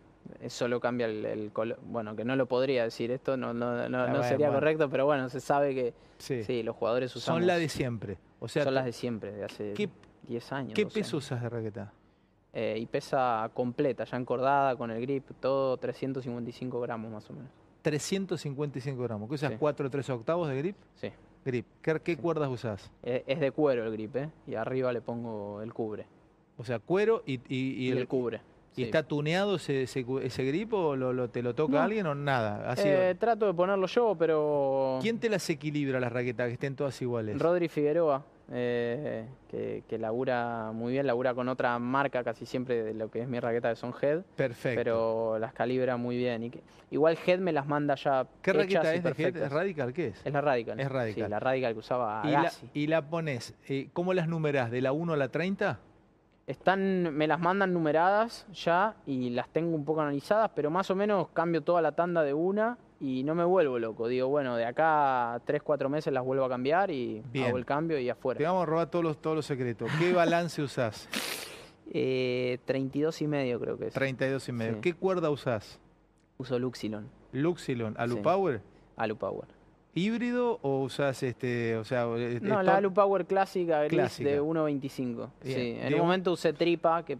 Solo 0.47 0.79
cambia 0.79 1.05
el, 1.07 1.25
el 1.25 1.51
color. 1.51 1.79
Bueno, 1.83 2.15
que 2.15 2.23
no 2.25 2.35
lo 2.35 2.45
podría 2.45 2.83
decir 2.83 3.11
esto, 3.11 3.35
no, 3.37 3.53
no, 3.53 3.87
no, 3.89 4.03
Ah, 4.03 4.07
no 4.07 4.23
sería 4.23 4.47
bueno. 4.47 4.53
correcto, 4.59 4.89
pero 4.89 5.05
bueno, 5.05 5.29
se 5.29 5.39
sabe 5.39 5.73
que 5.75 5.93
Sí. 6.18 6.44
sí, 6.44 6.63
los 6.63 6.75
jugadores 6.75 7.15
usamos. 7.15 7.39
Son 7.39 7.47
la 7.47 7.57
de 7.57 7.69
siempre. 7.69 8.18
O 8.39 8.47
sea, 8.47 8.63
son 8.63 8.73
las 8.75 8.85
de 8.85 8.92
siempre, 8.94 9.31
de 9.31 9.44
hace 9.45 9.73
¿qué, 9.73 9.89
10 10.27 10.51
años. 10.54 10.73
qué 10.73 10.83
12 10.85 10.94
peso 10.99 11.18
años. 11.18 11.25
usas 11.25 11.42
de 11.42 11.49
raqueta? 11.49 11.94
Eh, 12.54 12.77
y 12.80 12.85
pesa 12.87 13.49
completa, 13.54 14.04
ya 14.06 14.18
encordada, 14.18 14.75
con 14.75 14.89
el 14.92 14.99
grip, 15.01 15.25
todo 15.39 15.77
355 15.77 16.81
gramos 16.81 17.11
más 17.11 17.30
o 17.30 17.33
menos. 17.33 17.51
355 17.83 19.01
gramos. 19.04 19.30
¿Qué 19.30 19.35
usas? 19.35 19.51
Sí. 19.51 19.57
¿4 19.57 19.85
o 19.85 19.89
3 19.89 20.09
octavos 20.09 20.49
de 20.49 20.57
grip? 20.57 20.75
Sí. 20.95 21.11
Grip. 21.45 21.65
¿Qué, 21.81 21.99
qué 22.04 22.15
Sí. 22.15 22.21
cuerdas 22.21 22.49
usás? 22.49 22.92
Eh, 23.04 23.23
Es 23.27 23.39
de 23.39 23.51
cuero 23.51 23.85
el 23.85 23.92
grip, 23.92 24.15
¿eh? 24.18 24.30
Y 24.47 24.56
arriba 24.56 24.92
le 24.92 25.01
pongo 25.01 25.61
el 25.61 25.73
cubre. 25.73 26.06
O 26.57 26.65
sea, 26.65 26.80
cuero 26.80 27.23
y, 27.25 27.35
y- 27.35 27.39
y 27.49 27.87
Y, 27.87 27.92
el, 27.92 27.99
el 27.99 28.07
cubre. 28.07 28.42
¿Y 28.80 28.83
sí. 28.83 28.86
está 28.86 29.04
tuneado 29.04 29.56
ese, 29.56 29.83
ese, 29.83 30.04
cu- 30.06 30.19
ese 30.19 30.44
grip 30.45 30.74
o 30.74 30.95
lo, 30.95 31.14
lo- 31.14 31.30
te 31.30 31.42
lo 31.44 31.54
toca 31.56 31.74
No. 31.74 31.81
alguien 31.81 32.06
o 32.07 32.16
nada? 32.16 32.71
Así, 32.71 32.83
Eh, 32.86 33.16
trato 33.19 33.45
de 33.48 33.54
ponerlo 33.54 33.88
yo, 33.88 34.16
pero. 34.18 35.00
¿Quién 35.02 35.19
te 35.19 35.30
las 35.30 35.50
equilibra 35.50 36.00
las 36.00 36.12
raquetas? 36.12 36.48
Que 36.48 36.54
estén 36.54 36.76
todas 36.76 37.02
iguales. 37.02 37.38
Rodri 37.40 37.68
Figueroa, 37.69 38.24
eh, 38.52 39.26
que, 39.50 39.83
que 39.88 39.98
labura 39.98 40.71
muy 40.74 40.94
bien, 40.94 41.06
labura 41.07 41.33
con 41.33 41.48
otra 41.50 41.78
marca 41.80 42.24
casi 42.24 42.45
siempre 42.45 42.83
de 42.83 42.94
lo 42.94 43.09
que 43.12 43.21
es 43.21 43.28
mi 43.28 43.40
raqueta, 43.40 43.69
que 43.69 43.76
son 43.76 43.94
Head, 44.02 44.21
Perfecto. 44.36 44.80
pero 44.80 45.40
las 45.40 45.54
calibra 45.54 45.98
muy 45.98 46.18
bien. 46.18 46.44
Y 46.44 46.50
que- 46.50 46.62
igual 46.92 47.18
Head 47.26 47.40
me 47.40 47.52
las 47.52 47.68
manda 47.68 47.95
ya 47.95 48.26
¿Qué 48.42 48.54
raqueta 48.54 48.94
es 48.94 49.04
de 49.04 49.09
Head? 49.18 49.38
¿Es 49.38 49.52
Radical? 49.52 49.94
¿Qué 49.94 50.07
es? 50.07 50.26
Es 50.26 50.33
la 50.33 50.42
Radical. 50.42 50.80
Es 50.80 50.90
Radical. 50.92 51.26
Sí, 51.26 51.30
la 51.30 51.40
Radical 51.40 51.74
que 51.74 51.80
usaba 51.80 52.21
y, 52.26 52.31
la, 52.31 52.40
Agassi. 52.42 52.69
y 52.74 52.88
la 52.88 53.09
pones, 53.09 53.54
eh, 53.68 53.90
¿cómo 53.94 54.14
las 54.14 54.28
numerás? 54.28 54.71
¿De 54.71 54.81
la 54.81 54.92
1 54.94 55.14
a 55.14 55.18
la 55.18 55.30
30? 55.30 55.80
Están, 56.49 57.13
me 57.15 57.27
las 57.27 57.39
mandan 57.39 57.71
numeradas 57.73 58.47
ya 58.51 58.95
y 59.06 59.29
las 59.29 59.47
tengo 59.49 59.75
un 59.75 59.85
poco 59.85 60.01
analizadas, 60.01 60.49
pero 60.56 60.71
más 60.71 60.89
o 60.89 60.95
menos 60.95 61.27
cambio 61.29 61.61
toda 61.61 61.79
la 61.79 61.91
tanda 61.91 62.23
de 62.23 62.33
una 62.33 62.75
y 62.99 63.23
no 63.23 63.35
me 63.35 63.44
vuelvo 63.44 63.77
loco. 63.77 64.07
Digo, 64.07 64.27
bueno, 64.29 64.56
de 64.56 64.65
acá 64.65 65.35
a 65.35 65.39
3, 65.41 65.61
4 65.61 65.89
meses 65.89 66.11
las 66.11 66.25
vuelvo 66.25 66.45
a 66.45 66.49
cambiar 66.49 66.89
y 66.89 67.21
Bien. 67.31 67.49
hago 67.49 67.57
el 67.59 67.65
cambio 67.68 67.99
y 67.99 68.06
Te 68.06 68.11
afuera. 68.11 68.39
vamos 68.49 68.63
a 68.63 68.65
robar 68.65 68.89
todos 68.89 69.06
los, 69.06 69.21
todos 69.21 69.35
los 69.35 69.45
secretos. 69.45 69.91
¿Qué 69.99 70.11
balance 70.13 70.59
usás? 70.63 71.07
Eh, 71.91 72.57
32 72.65 73.21
y 73.21 73.27
medio 73.27 73.59
creo 73.59 73.77
que 73.77 73.87
es. 73.89 73.94
32 73.94 74.49
y 74.49 74.51
medio. 74.51 74.73
Sí. 74.73 74.79
¿Qué 74.81 74.94
cuerda 74.94 75.29
usás? 75.29 75.79
Uso 76.39 76.57
Luxilon, 76.57 77.07
Luxilon, 77.31 77.94
Sí. 77.94 78.01
Alupower, 78.01 78.61
Alu 78.97 79.15
Power. 79.18 79.45
Híbrido 79.99 80.59
o 80.61 80.81
usás 80.83 81.21
este, 81.23 81.75
o 81.77 81.83
sea, 81.83 82.06
eh, 82.18 82.39
No, 82.41 82.61
la? 82.63 82.77
Alu 82.77 82.94
Power 82.94 83.25
clásica, 83.25 83.79
gris 83.83 83.91
Clásica. 83.99 84.29
de 84.29 84.41
1.25. 84.41 85.29
Bien. 85.44 85.56
Sí, 85.56 85.77
en 85.81 85.89
De 85.89 85.95
un 85.95 86.01
momento 86.01 86.31
usé 86.31 86.53
tripa, 86.53 87.03
que 87.03 87.18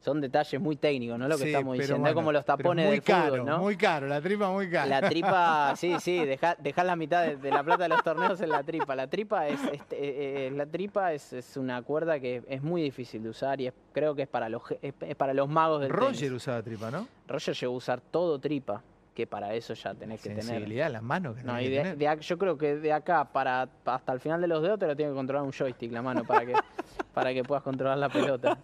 son 0.00 0.20
detalles 0.20 0.60
muy 0.60 0.76
técnicos, 0.76 1.18
no 1.18 1.26
lo 1.26 1.36
que 1.36 1.44
Sí, 1.44 1.48
estamos 1.48 1.72
diciendo, 1.74 1.96
es 1.96 2.00
bueno, 2.02 2.14
como 2.14 2.30
los 2.30 2.44
tapones 2.44 2.84
muy 2.86 2.96
del 2.96 3.02
caro, 3.02 3.30
fútbol, 3.38 3.46
¿no? 3.46 3.58
Muy 3.58 3.76
caro, 3.76 4.06
la 4.06 4.20
tripa 4.20 4.50
muy 4.52 4.70
cara. 4.70 4.86
La 5.00 5.08
tripa, 5.08 5.74
sí, 5.76 5.94
sí, 6.00 6.22
dejá 6.24 6.84
la 6.84 6.94
mitad 6.94 7.24
de, 7.24 7.36
de 7.36 7.50
la 7.50 7.64
plata 7.64 7.84
de 7.84 7.88
los 7.88 8.04
torneos 8.04 8.40
en 8.40 8.50
la 8.50 8.62
tripa. 8.62 8.94
La 8.94 9.08
tripa 9.08 9.48
es, 9.48 9.58
este, 9.72 9.96
eh, 9.96 10.46
eh, 10.46 10.50
la 10.54 10.66
tripa 10.66 11.12
es, 11.12 11.32
es 11.32 11.56
una 11.56 11.82
cuerda 11.82 12.20
que 12.20 12.42
es 12.48 12.62
muy 12.62 12.82
difícil 12.82 13.22
de 13.22 13.30
usar 13.30 13.60
y 13.60 13.66
es- 13.66 13.74
creo 13.92 14.14
que 14.14 14.22
es 14.22 14.28
para 14.28 14.48
los 14.48 14.62
es 14.80 14.92
para 15.16 15.34
los 15.34 15.48
magos 15.48 15.80
del 15.80 15.90
Roger 15.90 16.14
tenis. 16.16 16.32
usaba 16.32 16.62
tripa, 16.62 16.90
¿no? 16.90 17.08
Roger 17.26 17.54
llegó 17.56 17.72
a 17.74 17.76
usar 17.76 18.00
todo 18.00 18.38
tripa, 18.38 18.82
que 19.16 19.26
para 19.26 19.54
eso 19.54 19.72
ya 19.72 19.94
tenés 19.94 20.20
que 20.20 20.28
tener. 20.28 20.44
Sensibilidad, 20.44 20.90
las 20.92 21.02
manos 21.02 21.36
que 21.36 21.42
No, 21.42 21.58
y 21.58 21.70
de- 21.70 22.18
yo 22.20 22.36
creo 22.38 22.58
que 22.58 22.76
de 22.76 22.92
acá 22.92 23.24
para 23.32 23.66
hasta 23.86 24.12
el 24.12 24.20
final 24.20 24.42
de 24.42 24.46
los 24.46 24.62
dedos 24.62 24.78
te 24.78 24.86
lo 24.86 24.94
tiene 24.94 25.10
que 25.12 25.16
controlar 25.16 25.42
un 25.42 25.52
joystick 25.52 25.90
la 25.90 26.02
mano 26.02 26.22
para 26.24 26.44
que 26.44 26.52
para 27.14 27.32
que 27.32 27.42
puedas 27.42 27.64
controlar 27.64 27.96
la 27.96 28.10
pelota. 28.10 28.58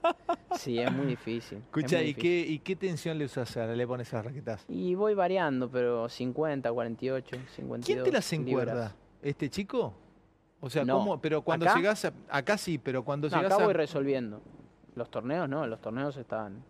Sí, 0.56 0.78
es 0.78 0.92
muy 0.92 1.06
difícil. 1.06 1.56
es 1.58 1.64
Escucha, 1.64 2.02
¿y 2.02 2.08
difícil. 2.08 2.22
qué, 2.22 2.52
¿y 2.52 2.58
qué 2.58 2.76
tensión 2.76 3.16
le 3.18 3.24
usas 3.24 3.56
ahora? 3.56 3.74
Le 3.74 3.86
pones 3.86 4.12
a 4.12 4.20
raquetas. 4.20 4.66
Y 4.68 4.94
voy 4.94 5.14
variando, 5.14 5.70
pero 5.70 6.06
50, 6.10 6.70
48, 6.70 7.36
52. 7.56 7.86
¿Quién 7.86 8.04
te 8.04 8.12
las 8.12 8.30
libras. 8.32 8.48
encuerda? 8.68 8.96
¿Este 9.22 9.48
chico? 9.48 9.94
O 10.60 10.68
sea, 10.68 10.84
No. 10.84 10.98
¿cómo? 10.98 11.18
Pero 11.18 11.40
cuando 11.40 11.64
¿Acá? 11.64 11.76
llegás 11.78 12.04
a, 12.04 12.12
acá 12.28 12.58
sí, 12.58 12.76
pero 12.76 13.02
cuando 13.02 13.28
No, 13.30 13.36
llegás 13.38 13.52
acá 13.54 13.62
a 13.62 13.64
voy 13.64 13.72
resolviendo. 13.74 14.42
Los 14.96 15.10
torneos, 15.10 15.48
¿no? 15.48 15.66
Los 15.66 15.80
torneos 15.80 16.14
están, 16.18 16.62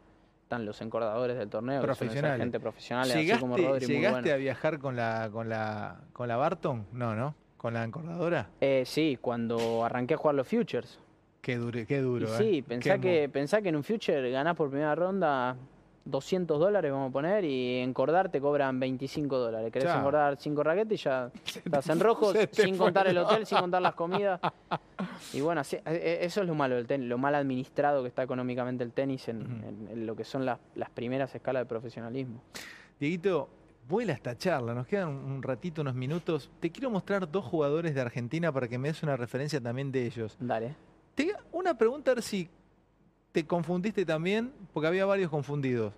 están 0.52 0.66
los 0.66 0.80
encordadores 0.82 1.38
del 1.38 1.48
torneo, 1.48 1.80
que 1.80 1.86
son 1.86 1.90
esa 1.92 1.98
Profesionales. 2.04 2.40
gente 2.40 2.60
profesional, 2.60 3.10
así 3.10 3.20
¿Llegaste, 3.20 3.40
como 3.40 3.56
Rodri, 3.56 3.86
muy 3.86 3.94
llegaste 3.96 4.20
bueno. 4.20 4.34
a 4.34 4.36
viajar 4.36 4.78
con 4.78 4.96
la, 4.96 5.30
con 5.32 5.48
la 5.48 5.96
con 6.12 6.28
la 6.28 6.36
Barton? 6.36 6.86
No, 6.92 7.14
¿no? 7.14 7.34
¿Con 7.56 7.72
la 7.74 7.84
encordadora? 7.84 8.48
Eh, 8.60 8.82
sí, 8.84 9.18
cuando 9.20 9.82
arranqué 9.84 10.14
a 10.14 10.16
jugar 10.18 10.34
los 10.34 10.46
Futures. 10.46 10.98
Qué 11.40 11.56
duro, 11.56 11.80
qué 11.88 12.00
duro. 12.00 12.26
Y 12.28 12.30
¿eh? 12.30 12.34
sí, 12.36 12.62
pensá 12.62 12.94
Qué 12.96 13.00
que, 13.00 13.28
pensá 13.30 13.62
que 13.62 13.70
en 13.70 13.76
un 13.76 13.82
Future 13.84 14.30
ganás 14.30 14.54
por 14.54 14.68
primera 14.68 14.94
ronda 14.94 15.56
200 16.04 16.58
dólares, 16.58 16.90
vamos 16.90 17.10
a 17.10 17.12
poner, 17.12 17.44
y 17.44 17.78
encordar 17.78 18.28
te 18.30 18.40
cobran 18.40 18.80
25 18.80 19.38
dólares. 19.38 19.72
Querés 19.72 19.88
Chao. 19.88 19.98
engordar 19.98 20.36
5 20.38 20.62
raquetes 20.62 21.00
y 21.00 21.04
ya 21.04 21.30
estás 21.64 21.88
en 21.90 22.00
rojo, 22.00 22.32
sin 22.50 22.76
contar 22.76 23.06
el 23.06 23.18
hotel, 23.18 23.46
sin 23.46 23.58
contar 23.60 23.80
las 23.82 23.94
comidas. 23.94 24.40
Y 25.32 25.40
bueno, 25.40 25.60
así- 25.60 25.76
eh, 25.76 25.82
eh, 25.86 26.18
eso 26.22 26.40
es 26.42 26.46
lo 26.46 26.54
malo 26.54 26.74
del 26.74 26.86
tenis, 26.86 27.08
lo 27.08 27.18
mal 27.18 27.34
administrado 27.34 28.02
que 28.02 28.08
está 28.08 28.22
económicamente 28.22 28.82
el 28.84 28.92
tenis 28.92 29.28
en, 29.28 29.42
Ujú. 29.42 29.68
en- 29.68 29.88
en 29.92 30.06
lo 30.06 30.16
que 30.16 30.24
son 30.24 30.44
las, 30.44 30.58
las 30.74 30.90
primeras 30.90 31.34
escalas 31.34 31.62
de 31.62 31.66
profesionalismo. 31.66 32.42
Dieguito, 32.98 33.48
vuela 33.88 34.12
esta 34.12 34.36
charla, 34.36 34.74
nos 34.74 34.86
quedan 34.86 35.08
un 35.08 35.32
un 35.32 35.42
ratito, 35.42 35.82
unos 35.82 35.94
minutos. 35.94 36.50
Te 36.60 36.70
quiero 36.70 36.90
mostrar 36.90 37.30
dos 37.30 37.44
jugadores 37.44 37.94
de 37.94 38.00
Argentina 38.00 38.52
para 38.52 38.68
que 38.68 38.78
me 38.78 38.88
des 38.88 39.02
una 39.02 39.16
referencia 39.16 39.60
también 39.60 39.90
de 39.92 40.06
ellos. 40.06 40.36
Dale. 40.40 40.74
Te- 41.14 41.34
una 41.52 41.74
pregunta, 41.76 42.10
a 42.12 42.14
ver 42.14 42.22
si 42.22 42.48
te 43.32 43.46
confundiste 43.46 44.04
también, 44.04 44.52
porque 44.72 44.86
había 44.86 45.04
varios 45.06 45.30
confundidos. 45.30 45.92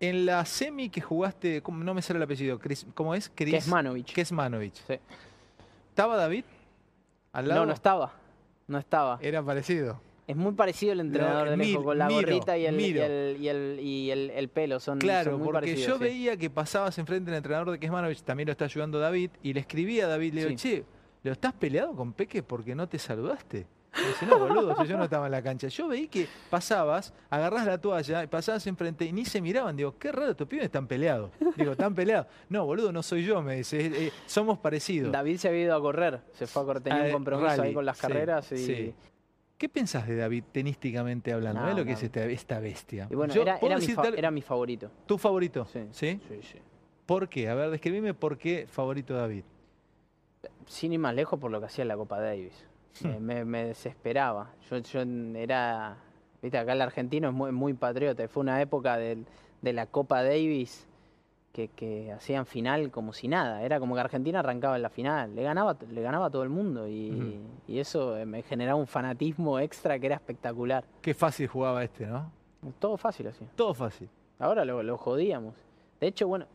En 0.00 0.26
la 0.26 0.44
semi 0.44 0.90
que 0.90 1.00
jugaste, 1.00 1.62
¿cómo- 1.62 1.82
no 1.84 1.94
me 1.94 2.02
sale 2.02 2.18
el 2.18 2.22
apellido, 2.22 2.58
Chris- 2.58 2.86
¿cómo 2.94 3.14
es? 3.14 3.30
Chris 3.34 3.54
Kesmanovic. 3.54 4.12
Kesmanovic. 4.12 4.74
Sí. 4.86 4.94
¿Estaba 5.90 6.16
David? 6.16 6.44
¿Al 7.32 7.48
lado? 7.48 7.60
No, 7.60 7.66
no 7.66 7.72
estaba. 7.72 8.12
No 8.68 8.78
estaba. 8.78 9.18
Era 9.22 9.42
parecido. 9.42 10.00
Es 10.26 10.34
muy 10.36 10.52
parecido 10.52 10.92
el 10.92 11.00
entrenador 11.00 11.50
de 11.50 11.56
lejos, 11.56 11.84
con 11.84 11.96
la 11.98 12.08
miro, 12.08 12.20
gorrita 12.22 12.58
y 12.58 12.66
el, 12.66 12.80
y 12.80 12.98
el, 12.98 13.36
y 13.40 13.48
el, 13.48 13.80
y 13.80 14.10
el- 14.10 14.30
el 14.30 14.48
pelo. 14.48 14.80
Son, 14.80 14.98
Claro, 14.98 15.30
son 15.30 15.38
muy 15.38 15.46
porque 15.46 15.60
parecidos, 15.68 15.86
yo 15.86 15.94
sí. 15.98 16.02
veía 16.02 16.36
que 16.36 16.50
pasabas 16.50 16.98
enfrente 16.98 17.30
del 17.30 17.38
entrenador 17.38 17.70
de 17.70 17.78
Kesmanovic, 17.78 18.22
también 18.22 18.48
lo 18.48 18.52
está 18.52 18.64
ayudando 18.64 18.98
David, 18.98 19.30
y 19.42 19.52
le 19.54 19.60
escribí 19.60 20.00
a 20.00 20.08
David, 20.08 20.34
le 20.34 20.40
digo, 20.46 20.50
Sí. 20.50 20.56
che, 20.78 20.84
¿lo 21.22 21.30
estás 21.32 21.52
peleado 21.52 21.94
con 21.94 22.12
Peque 22.12 22.42
porque 22.42 22.74
no 22.74 22.88
te 22.88 22.98
saludaste? 22.98 23.66
Me 23.98 24.08
dice, 24.08 24.26
no, 24.26 24.38
boludo, 24.38 24.76
si 24.76 24.86
yo 24.86 24.96
no 24.96 25.04
estaba 25.04 25.26
en 25.26 25.32
la 25.32 25.42
cancha. 25.42 25.68
Yo 25.68 25.88
veí 25.88 26.08
que 26.08 26.26
pasabas, 26.50 27.14
agarrás 27.30 27.66
la 27.66 27.78
toalla 27.80 28.22
y 28.22 28.26
pasabas 28.26 28.66
enfrente 28.66 29.04
y 29.04 29.12
ni 29.12 29.24
se 29.24 29.40
miraban. 29.40 29.76
Digo, 29.76 29.96
qué 29.98 30.12
raro, 30.12 30.30
estos 30.32 30.46
pibes 30.46 30.66
están 30.66 30.86
peleados. 30.86 31.30
Digo, 31.56 31.72
¿están 31.72 31.94
peleados? 31.94 32.26
No, 32.48 32.66
boludo, 32.66 32.92
no 32.92 33.02
soy 33.02 33.24
yo, 33.24 33.40
me 33.42 33.56
dice, 33.56 33.86
"eh, 33.86 33.92
eh, 34.08 34.12
somos 34.26 34.58
parecidos. 34.58 35.10
David 35.12 35.38
se 35.38 35.48
había 35.48 35.62
ido 35.62 35.74
a 35.76 35.80
correr, 35.80 36.20
se 36.32 36.46
fue 36.46 36.62
a 36.62 36.64
correr, 36.66 36.82
tenía 36.82 37.02
Ah, 37.02 37.06
un 37.06 37.12
compromiso 37.12 37.48
rally, 37.48 37.68
ahí 37.68 37.74
con 37.74 37.86
las 37.86 37.96
sí, 37.96 38.02
carreras 38.02 38.52
y, 38.52 38.58
sí. 38.58 38.94
¿Qué 39.58 39.70
pensás 39.70 40.06
de 40.06 40.16
David 40.16 40.44
tenísticamente 40.52 41.32
hablando? 41.32 41.60
No, 41.62 41.66
¿Ves 41.68 41.76
lo 41.78 41.84
que 41.84 41.92
no. 41.92 41.96
es 41.96 42.02
esta, 42.02 42.24
esta 42.26 42.60
bestia? 42.60 43.08
y 43.10 43.14
bueno, 43.14 43.32
Yo, 43.32 43.40
era, 43.40 43.58
¿puedo 43.58 43.70
era, 43.72 43.76
mi 43.76 43.80
decirte 43.80 44.02
fa- 44.02 44.06
algo? 44.08 44.18
era 44.18 44.30
mi 44.30 44.42
favorito. 44.42 44.90
¿Tu 45.06 45.16
favorito? 45.16 45.66
Sí. 45.72 45.80
¿Sí? 45.92 46.20
Sí, 46.28 46.40
sí. 46.42 46.58
¿Por 47.06 47.26
qué? 47.30 47.48
A 47.48 47.54
ver, 47.54 47.70
describime 47.70 48.12
por 48.12 48.36
qué 48.36 48.66
favorito 48.70 49.14
David. 49.14 49.44
Sin 50.66 50.92
ir 50.92 50.98
más 50.98 51.14
lejos 51.14 51.38
por 51.40 51.50
lo 51.50 51.58
que 51.60 51.66
hacía 51.66 51.82
en 51.82 51.88
la 51.88 51.96
Copa 51.96 52.20
Davis. 52.20 52.52
Hmm. 53.02 53.08
Me, 53.08 53.20
me- 53.20 53.44
me 53.44 53.64
desesperaba. 53.66 54.50
Yo, 54.70 54.78
yo 54.78 55.00
era, 55.36 55.96
viste, 56.42 56.58
acá 56.58 56.72
el 56.72 56.82
argentino 56.82 57.28
es 57.28 57.34
muy, 57.34 57.52
muy 57.52 57.74
patriota. 57.74 58.26
Fue 58.28 58.42
una 58.42 58.60
época 58.60 58.96
del- 58.96 59.26
de 59.62 59.72
la 59.72 59.86
Copa 59.86 60.22
Davis 60.22 60.86
que, 61.52 61.68
que 61.68 62.12
hacían 62.12 62.44
final 62.46 62.90
como 62.90 63.12
si 63.12 63.28
nada. 63.28 63.62
Era 63.62 63.80
como 63.80 63.94
que 63.94 64.00
Argentina 64.02 64.40
arrancaba 64.40 64.76
en 64.76 64.82
la 64.82 64.90
final. 64.90 65.34
Le 65.34 65.42
ganaba, 65.42 65.76
le 65.90 66.02
ganaba 66.02 66.26
a 66.26 66.30
todo 66.30 66.42
el 66.42 66.50
mundo 66.50 66.86
y, 66.86 67.40
y 67.66 67.78
eso 67.78 68.16
eh, 68.18 68.26
me 68.26 68.42
generaba 68.42 68.78
un 68.78 68.86
fanatismo 68.86 69.58
extra 69.58 69.98
que 69.98 70.06
era 70.06 70.16
espectacular. 70.16 70.84
Qué 71.00 71.14
fácil 71.14 71.46
jugaba 71.46 71.82
este, 71.82 72.06
¿no? 72.06 72.30
Todo 72.78 72.96
fácil 72.96 73.28
así. 73.28 73.46
Todo 73.56 73.72
fácil. 73.74 74.08
Ahora 74.38 74.64
lo, 74.64 74.82
lo 74.82 74.98
jodíamos. 74.98 75.54
De 76.00 76.08
hecho, 76.08 76.28
bueno, 76.28 76.46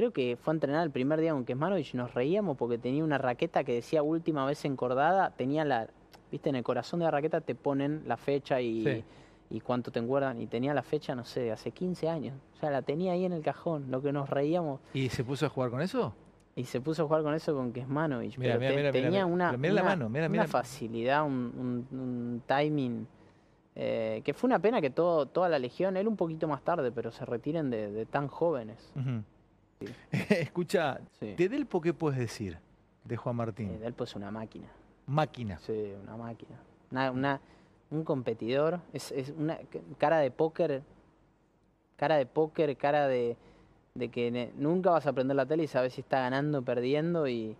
creo 0.00 0.12
que 0.12 0.36
fue 0.40 0.52
a 0.52 0.54
entrenar 0.54 0.82
el 0.82 0.90
primer 0.90 1.20
día 1.20 1.32
con 1.32 1.44
Kesmanovich 1.44 1.92
y 1.94 1.96
nos 1.98 2.14
reíamos 2.14 2.56
porque 2.56 2.78
tenía 2.78 3.04
una 3.04 3.18
raqueta 3.18 3.64
que 3.64 3.74
decía 3.74 4.02
última 4.02 4.46
vez 4.46 4.64
encordada. 4.64 5.30
Tenía 5.36 5.64
la. 5.64 5.88
Viste, 6.32 6.48
en 6.48 6.56
el 6.56 6.62
corazón 6.62 7.00
de 7.00 7.04
la 7.04 7.10
raqueta 7.10 7.40
te 7.40 7.54
ponen 7.54 8.02
la 8.06 8.16
fecha 8.16 8.60
y, 8.60 8.82
Sí. 8.84 9.04
y 9.50 9.60
cuánto 9.60 9.90
te 9.90 9.98
encuerdan. 9.98 10.40
Y 10.40 10.46
tenía 10.46 10.72
la 10.72 10.82
fecha, 10.82 11.14
no 11.14 11.24
sé, 11.24 11.40
de 11.40 11.52
hace 11.52 11.70
15 11.72 12.08
años. 12.08 12.34
O 12.56 12.60
sea, 12.60 12.70
la 12.70 12.82
tenía 12.82 13.12
ahí 13.12 13.24
en 13.26 13.32
el 13.32 13.42
cajón, 13.42 13.90
lo 13.90 14.00
que 14.00 14.12
nos 14.12 14.30
reíamos. 14.30 14.80
¿Y 14.94 15.08
se 15.10 15.22
puso 15.24 15.44
a 15.46 15.48
jugar 15.50 15.70
con 15.70 15.82
eso? 15.82 16.14
Y 16.56 16.64
se 16.64 16.80
puso 16.80 17.02
a 17.02 17.06
jugar 17.06 17.22
con 17.22 17.34
eso 17.34 17.54
con 17.54 17.72
Kesmanovich. 17.72 18.38
Mira, 18.38 18.54
pero 18.58 18.60
mira, 18.60 18.70
te- 18.70 18.76
mira, 18.76 18.92
tenía 18.92 19.26
una, 19.26 19.52
una- 19.52 19.82
mano, 19.82 20.08
mira, 20.08 20.24
una 20.26 20.28
mira. 20.30 20.46
facilidad, 20.46 21.24
un, 21.26 21.86
un- 21.92 21.98
un 21.98 22.42
timing. 22.46 23.06
eh, 23.76 24.20
que 24.24 24.34
fue 24.34 24.48
una 24.48 24.58
pena 24.58 24.80
que 24.80 24.90
todo, 24.90 25.26
toda 25.26 25.48
la 25.48 25.58
legión, 25.58 25.96
él 25.96 26.08
un 26.08 26.16
poquito 26.16 26.48
más 26.48 26.60
tarde, 26.62 26.90
pero 26.90 27.12
se 27.12 27.24
retiren 27.24 27.70
de, 27.70 27.90
de 27.90 28.04
tan 28.04 28.26
jóvenes. 28.28 28.92
Sí. 28.94 29.00
Escucha, 30.10 31.00
Sí. 31.18 31.34
de 31.34 31.48
Delpo, 31.48 31.80
¿qué 31.80 31.94
puedes 31.94 32.18
decir 32.18 32.58
de 33.04 33.16
Juan 33.16 33.34
Eh, 33.34 33.38
Martín? 33.38 33.80
Delpo 33.80 34.04
es 34.04 34.14
una 34.14 34.30
máquina. 34.30 34.66
Máquina. 35.06 35.58
Sí, 35.58 35.92
una 36.02 36.16
máquina. 36.16 36.56
Una, 36.90 37.10
una- 37.10 37.40
un 37.90 38.04
competidor. 38.04 38.80
Es, 38.92 39.10
es 39.12 39.30
una 39.36 39.58
cara 39.98 40.18
de 40.18 40.30
póker. 40.30 40.82
Cara 41.96 42.16
de 42.16 42.26
póker, 42.26 42.76
cara 42.76 43.08
de, 43.08 43.36
de 43.94 44.08
que 44.08 44.30
ne- 44.30 44.52
nunca 44.56 44.90
vas 44.90 45.06
a 45.06 45.12
prender 45.12 45.36
la 45.36 45.46
tele 45.46 45.64
y 45.64 45.66
sabes 45.66 45.94
si 45.94 46.00
está 46.02 46.20
ganando 46.20 46.58
o 46.60 46.62
perdiendo. 46.62 47.26
Y, 47.26 47.56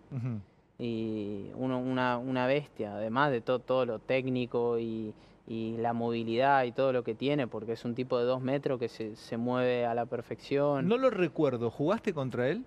y 0.79 1.51
uno, 1.55 1.79
una, 1.81 2.19
una 2.19 2.47
bestia. 2.47 2.95
Además 2.95 3.31
de 3.33 3.41
todo, 3.41 3.59
todo 3.59 3.87
lo 3.87 3.99
técnico 3.99 4.79
y, 4.79 5.13
y 5.53 5.77
la 5.79 5.93
movilidad 5.93 6.63
y 6.63 6.71
todo 6.71 6.93
lo 6.93 7.03
que 7.03 7.17
tiene, 7.17 7.49
porque 7.49 7.73
es 7.73 7.85
un 7.85 7.97
tipo 7.97 8.17
de 8.21 8.25
dos 8.25 8.41
metros 8.41 8.79
que 8.79 8.87
se, 8.89 9.17
se 9.17 9.37
mueve 9.37 9.85
a 9.85 9.95
la 9.95 10.07
perfección. 10.07 10.87
No 10.87 10.97
lo 10.97 11.11
recuerdo. 11.11 11.71
¿Jugaste 11.73 12.15
contra 12.15 12.49
él? 12.49 12.65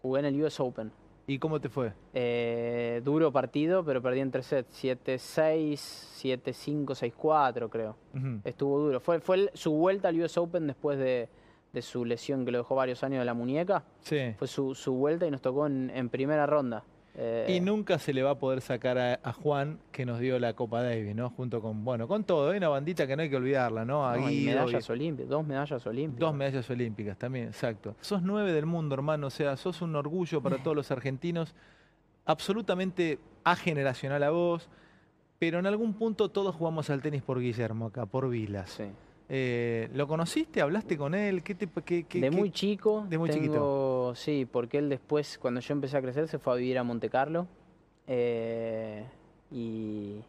Jugué 0.00 0.20
en 0.20 0.26
el 0.26 0.42
US 0.42 0.58
Open. 0.58 0.90
¿Y 1.26 1.38
cómo 1.38 1.60
te 1.60 1.68
fue? 1.68 1.92
Eh, 2.14 3.02
duro 3.04 3.30
partido, 3.32 3.84
pero 3.84 4.00
perdí 4.00 4.20
en 4.20 4.30
tres 4.30 4.46
sets. 4.46 4.82
7-6, 4.82 5.74
7-5, 6.22 7.12
6-4 7.12 7.68
creo. 7.68 7.96
Estuvo 8.44 8.78
duro. 8.78 8.98
Fue, 9.00 9.20
fue 9.20 9.36
el- 9.36 9.50
su 9.54 9.72
vuelta 9.72 10.08
al 10.08 10.18
US 10.20 10.36
Open 10.38 10.66
después 10.66 10.98
de, 10.98 11.28
de 11.72 11.82
su 11.82 12.04
lesión 12.04 12.44
que 12.44 12.50
lo 12.50 12.58
dejó 12.58 12.74
varios 12.74 13.04
años 13.04 13.18
de 13.20 13.24
la 13.24 13.34
muñeca. 13.34 13.84
Sí. 14.00 14.34
Fue 14.38 14.48
su, 14.48 14.74
su 14.74 14.94
vuelta 14.94 15.26
y 15.26 15.30
nos 15.30 15.42
tocó 15.42 15.66
en, 15.66 15.90
en 15.94 16.08
primera 16.08 16.46
ronda. 16.46 16.82
Eh, 17.14 17.46
Y 17.56 17.60
nunca 17.60 17.98
se 17.98 18.14
le 18.14 18.22
va 18.22 18.30
a 18.30 18.38
poder 18.38 18.62
sacar 18.62 18.96
a, 18.96 19.20
a 19.22 19.32
Juan 19.34 19.78
que 19.92 20.06
nos 20.06 20.18
dio 20.18 20.38
la 20.38 20.54
Copa 20.54 20.82
Davis, 20.82 21.14
¿no? 21.14 21.28
Junto 21.28 21.60
con, 21.60 21.84
bueno, 21.84 22.08
con 22.08 22.24
todo. 22.24 22.50
Hay 22.50 22.56
una 22.56 22.70
bandita 22.70 23.06
que 23.06 23.14
no 23.16 23.22
hay 23.22 23.28
que 23.28 23.36
olvidarla, 23.36 23.84
¿no? 23.84 24.10
No, 24.16 24.30
y- 24.30 24.46
medallas 24.46 24.88
olímpicas, 24.88 25.28
dos 25.28 25.46
medallas 25.46 25.86
olímpicas. 25.86 26.20
Dos 26.20 26.34
medallas 26.34 26.70
olímpicas 26.70 27.18
también, 27.18 27.48
exacto. 27.48 27.94
Sos 28.00 28.22
nueve 28.22 28.52
del 28.52 28.64
mundo, 28.64 28.94
hermano, 28.94 29.26
o 29.26 29.30
sea, 29.30 29.56
sos 29.58 29.82
un 29.82 29.94
orgullo 29.94 30.40
para 30.40 30.56
todos 30.62 30.74
los 30.74 30.90
argentinos, 30.90 31.54
absolutamente 32.24 33.18
ageneracional 33.44 34.22
a 34.22 34.30
vos, 34.30 34.68
pero 35.38 35.58
en 35.58 35.66
algún 35.66 35.94
punto 35.94 36.30
todos 36.30 36.54
jugamos 36.54 36.88
al 36.90 37.02
tenis 37.02 37.22
por 37.22 37.40
Guillermo 37.40 37.86
acá, 37.86 38.06
por 38.06 38.28
Vilas. 38.30 38.70
Sí. 38.70 38.84
Eh, 39.28 39.88
¿Lo 39.94 40.06
conociste? 40.06 40.60
¿Hablaste 40.60 40.96
con 40.98 41.14
él? 41.14 41.42
¿Qué 41.42 41.54
te, 41.54 41.66
qué- 41.84 42.04
qué- 42.04 42.20
de 42.20 42.30
muy 42.30 42.50
chico. 42.50 43.06
de 43.08 43.18
muy 43.18 43.30
chiquito. 43.30 44.12
Sí, 44.14 44.46
porque 44.50 44.78
él 44.78 44.88
después, 44.88 45.38
cuando 45.38 45.60
yo 45.60 45.72
empecé 45.72 45.96
a 45.96 46.02
crecer, 46.02 46.28
se 46.28 46.38
fue 46.38 46.52
a 46.52 46.56
vivir 46.56 46.78
a 46.78 46.82
Monte 46.82 47.08
Carlo. 47.08 47.46
eh, 48.08 49.04
y, 49.52 50.20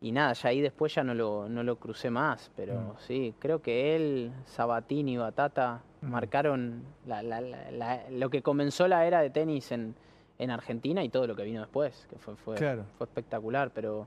y 0.00 0.12
nada, 0.12 0.32
ya 0.34 0.48
ahí 0.50 0.60
después 0.60 0.94
ya 0.94 1.02
no 1.02 1.12
lo, 1.12 1.48
no 1.48 1.62
lo 1.64 1.76
crucé 1.76 2.08
más. 2.08 2.50
Pero 2.56 2.74
Mm. 2.74 2.92
sí, 2.98 3.34
creo 3.40 3.60
que 3.60 3.96
él, 3.96 4.32
Sabatini 4.46 5.14
y 5.14 5.16
Batata 5.16 5.82
Mm. 6.02 6.06
marcaron 6.10 6.82
la- 7.06 7.22
la- 7.22 7.40
la- 7.40 7.70
la- 7.72 8.10
lo 8.10 8.30
que 8.30 8.42
comenzó 8.42 8.86
la 8.86 9.06
era 9.06 9.20
de 9.20 9.30
tenis 9.30 9.72
en, 9.72 9.94
en 10.38 10.50
Argentina 10.50 11.02
y 11.02 11.08
todo 11.08 11.26
lo 11.26 11.34
que 11.34 11.42
vino 11.42 11.60
después, 11.60 12.06
que 12.08 12.16
fue, 12.16 12.36
fue, 12.36 12.54
Claro. 12.54 12.84
fue 12.96 13.06
espectacular. 13.06 13.70
Pero, 13.74 14.06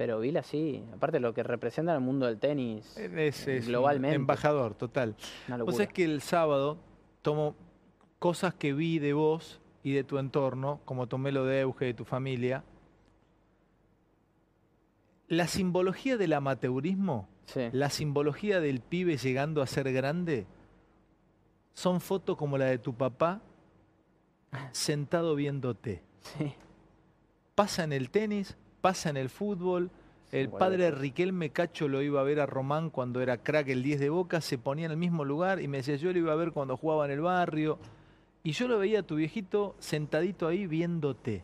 Pero 0.00 0.18
Vila 0.18 0.42
sí, 0.42 0.82
aparte 0.94 1.20
lo 1.20 1.34
que 1.34 1.42
representa 1.42 1.92
en 1.92 1.96
el 1.98 2.02
mundo 2.02 2.24
del 2.24 2.38
tenis 2.38 2.96
Es, 2.96 3.46
es 3.46 3.66
un 3.66 3.68
globalmente. 3.72 4.14
embajador, 4.16 4.72
total. 4.74 5.14
Vos 5.58 5.74
sabés 5.76 5.92
que 5.92 6.04
el 6.06 6.22
sábado 6.22 6.78
tomo 7.20 7.54
cosas 8.18 8.54
que 8.54 8.72
vi 8.72 8.98
de 8.98 9.12
vos 9.12 9.60
y 9.82 9.92
de 9.92 10.02
tu 10.02 10.16
entorno, 10.16 10.80
como 10.86 11.06
tomé 11.06 11.32
lo 11.32 11.44
de 11.44 11.60
Euge, 11.60 11.84
de 11.84 11.92
tu 11.92 12.06
familia. 12.06 12.64
La 15.28 15.46
simbología 15.48 16.16
del 16.16 16.32
amateurismo, 16.32 17.28
Sí. 17.44 17.68
la 17.72 17.90
simbología 17.90 18.58
del 18.60 18.80
pibe 18.80 19.18
llegando 19.18 19.60
a 19.60 19.66
ser 19.66 19.92
grande, 19.92 20.46
son 21.74 22.00
fotos 22.00 22.38
como 22.38 22.56
la 22.56 22.64
de 22.64 22.78
tu 22.78 22.94
papá 22.94 23.42
sentado 24.72 25.34
viéndote. 25.34 26.02
Sí. 26.22 26.54
Pasa 27.54 27.84
en 27.84 27.92
el 27.92 28.08
tenis, 28.08 28.56
pasa 28.80 29.10
en 29.10 29.16
el 29.16 29.28
fútbol. 29.28 29.90
El 30.32 30.48
padre 30.48 30.92
Riquelme 30.92 31.50
Cacho 31.50 31.88
lo 31.88 32.02
iba 32.02 32.20
a 32.20 32.24
ver 32.24 32.38
a 32.38 32.46
Román 32.46 32.90
cuando 32.90 33.20
era 33.20 33.38
crack 33.38 33.68
el 33.68 33.82
10 33.82 33.98
de 33.98 34.10
Boca, 34.10 34.40
se 34.40 34.58
ponía 34.58 34.86
en 34.86 34.92
el 34.92 34.96
mismo 34.96 35.24
lugar 35.24 35.60
y 35.60 35.66
me 35.66 35.78
decía, 35.78 35.96
yo 35.96 36.12
lo 36.12 36.18
iba 36.20 36.32
a 36.32 36.36
ver 36.36 36.52
cuando 36.52 36.76
jugaba 36.76 37.04
en 37.04 37.10
el 37.10 37.20
barrio. 37.20 37.78
Y 38.42 38.52
yo 38.52 38.68
lo 38.68 38.78
veía 38.78 39.00
a 39.00 39.02
tu 39.02 39.16
viejito 39.16 39.74
sentadito 39.80 40.46
ahí 40.46 40.66
viéndote. 40.66 41.42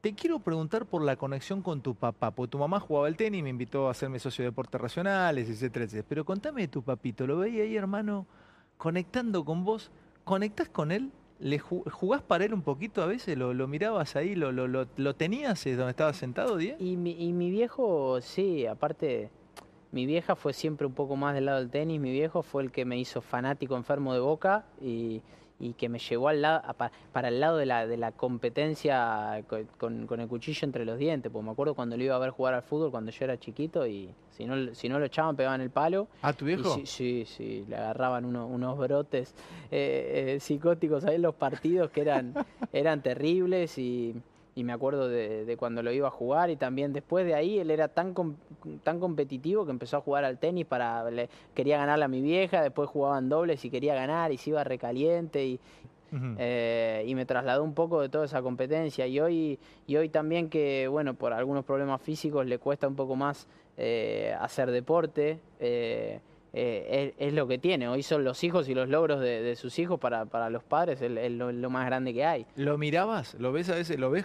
Te 0.00 0.14
quiero 0.14 0.38
preguntar 0.38 0.86
por 0.86 1.02
la 1.02 1.16
conexión 1.16 1.62
con 1.62 1.80
tu 1.80 1.94
papá, 1.94 2.30
porque 2.30 2.52
tu 2.52 2.58
mamá 2.58 2.80
jugaba 2.80 3.06
al 3.06 3.16
tenis, 3.16 3.42
me 3.42 3.50
invitó 3.50 3.88
a 3.88 3.90
hacerme 3.90 4.18
socio 4.18 4.44
de 4.44 4.50
deportes 4.50 4.80
racionales, 4.80 5.48
etcétera, 5.48 5.84
etcétera. 5.84 6.06
Pero 6.08 6.24
contame 6.24 6.62
de 6.62 6.68
tu 6.68 6.82
papito, 6.82 7.26
lo 7.26 7.38
veía 7.38 7.64
ahí, 7.64 7.76
hermano, 7.76 8.26
conectando 8.76 9.44
con 9.44 9.64
vos. 9.64 9.90
¿Conectás 10.24 10.68
con 10.68 10.90
él? 10.90 11.10
¿Le 11.38 11.60
ju- 11.60 11.88
¿Jugás 11.90 12.22
para 12.22 12.44
él 12.46 12.54
un 12.54 12.62
poquito 12.62 13.02
a 13.02 13.06
veces? 13.06 13.36
¿Lo, 13.36 13.52
mirabas 13.68 14.16
ahí? 14.16 14.34
¿Lo, 14.34 14.52
lo, 14.52 14.66
lo, 14.68 14.86
lo 14.96 15.14
tenías 15.14 15.66
eh, 15.66 15.76
donde 15.76 15.90
estabas 15.90 16.16
sentado, 16.16 16.56
Diego? 16.56 16.78
Y 16.80 16.96
mi, 16.96 17.12
y 17.12 17.32
mi 17.32 17.50
viejo, 17.50 18.20
sí, 18.22 18.64
aparte, 18.66 19.30
mi 19.92 20.06
vieja 20.06 20.34
fue 20.34 20.52
siempre 20.54 20.86
un 20.86 20.94
poco 20.94 21.14
más 21.16 21.34
del 21.34 21.44
lado 21.46 21.58
del 21.58 21.68
tenis. 21.70 22.00
Mi 22.00 22.10
viejo 22.10 22.42
fue 22.42 22.62
el 22.62 22.72
que 22.72 22.84
me 22.86 22.98
hizo 22.98 23.20
fanático 23.20 23.76
enfermo 23.76 24.14
de 24.14 24.20
boca 24.20 24.64
y, 24.80 25.20
y 25.58 25.72
que 25.72 25.88
me 25.88 25.98
llevó 25.98 26.28
al 26.28 26.42
lado, 26.42 26.60
a 26.64 26.74
para 27.12 27.28
el 27.28 27.40
lado 27.40 27.56
de 27.56 27.66
la, 27.66 27.86
de 27.86 27.96
la 27.96 28.12
competencia 28.12 29.42
co- 29.48 29.58
con, 29.78 30.06
con 30.06 30.20
el 30.20 30.28
cuchillo 30.28 30.60
entre 30.64 30.84
los 30.84 30.98
dientes. 30.98 31.30
Porque 31.32 31.44
me 31.46 31.52
acuerdo 31.52 31.74
cuando 31.74 31.96
lo 31.96 32.02
iba 32.04 32.14
a 32.14 32.18
ver 32.18 32.30
jugar 32.30 32.54
al 32.54 32.62
fútbol 32.62 32.90
cuando 32.90 33.10
yo 33.10 33.24
era 33.24 33.38
chiquito 33.38 33.86
y 33.86 34.14
si 34.30 34.44
no, 34.44 34.74
si 34.74 34.88
no 34.88 34.98
lo 34.98 35.06
echaban, 35.06 35.36
pegaban 35.36 35.60
el 35.60 35.70
palo. 35.70 36.08
¿A 36.22 36.32
tu 36.32 36.44
Y 36.44 36.48
viejo? 36.48 36.74
sí, 36.74 36.84
sí, 36.86 37.24
sí, 37.26 37.64
le 37.68 37.76
agarraban 37.76 38.24
uno- 38.24 38.46
unos 38.46 38.76
brotes 38.78 39.34
eh, 39.70 40.34
eh, 40.36 40.40
psicóticos 40.40 41.04
ahí 41.04 41.16
en 41.16 41.22
los 41.22 41.34
partidos 41.34 41.90
que 41.90 42.02
eran, 42.02 42.34
eran 42.72 43.00
terribles 43.02 43.78
y, 43.78 44.14
y 44.56 44.64
me 44.64 44.72
acuerdo 44.72 45.08
de, 45.08 45.44
de 45.44 45.56
cuando 45.58 45.82
lo 45.82 45.92
iba 45.92 46.08
a 46.08 46.10
jugar 46.10 46.48
y 46.50 46.56
también 46.56 46.92
después 46.94 47.24
de 47.26 47.34
ahí 47.34 47.58
él 47.58 47.70
era 47.70 47.88
tan, 47.88 48.14
com- 48.14 48.36
tan 48.82 48.98
competitivo 48.98 49.66
que 49.66 49.70
empezó 49.70 49.98
a 49.98 50.00
jugar 50.00 50.24
al 50.24 50.38
tenis 50.38 50.64
para, 50.66 51.08
le- 51.10 51.28
quería 51.54 51.76
ganarle 51.76 52.06
a 52.06 52.08
mi 52.08 52.22
vieja, 52.22 52.62
después 52.62 52.88
jugaban 52.88 53.28
dobles 53.28 53.64
y 53.66 53.70
quería 53.70 53.94
ganar 53.94 54.32
y 54.32 54.38
se 54.38 54.50
iba 54.50 54.64
recaliente 54.64 55.44
y, 55.46 55.60
eh, 56.38 57.04
y 57.06 57.14
me 57.14 57.26
trasladó 57.26 57.62
un 57.64 57.74
poco 57.74 58.00
de 58.00 58.08
toda 58.08 58.24
esa 58.24 58.40
competencia. 58.40 59.06
Y 59.06 59.20
hoy 59.20 59.58
y 59.86 59.96
hoy 59.96 60.08
también 60.08 60.48
que 60.48 60.88
bueno 60.88 61.12
por 61.14 61.34
algunos 61.34 61.64
problemas 61.64 62.00
físicos 62.00 62.46
le 62.46 62.58
cuesta 62.58 62.88
un 62.88 62.96
poco 62.96 63.14
más 63.14 63.46
eh, 63.76 64.34
hacer 64.40 64.70
deporte 64.70 65.38
eh, 65.60 66.20
eh, 66.52 67.14
es, 67.18 67.28
es 67.28 67.34
lo 67.34 67.46
que 67.46 67.58
tiene 67.58 67.88
hoy 67.88 68.02
son 68.02 68.24
los 68.24 68.42
hijos 68.44 68.68
y 68.68 68.74
los 68.74 68.88
logros 68.88 69.20
de, 69.20 69.42
de 69.42 69.56
sus 69.56 69.78
hijos 69.78 69.98
para, 70.00 70.24
para 70.26 70.48
los 70.50 70.62
padres 70.64 71.00
es, 71.02 71.10
lo, 71.32 71.52
lo 71.52 71.70
más 71.70 71.86
grande 71.86 72.14
que 72.14 72.24
hay 72.24 72.46
¿Lo 72.56 72.78
mirabas? 72.78 73.34
¿Lo 73.38 73.52
ves 73.52 73.68
a 73.70 73.74
veces? 73.74 73.98
¿Lo 73.98 74.10
ves 74.10 74.24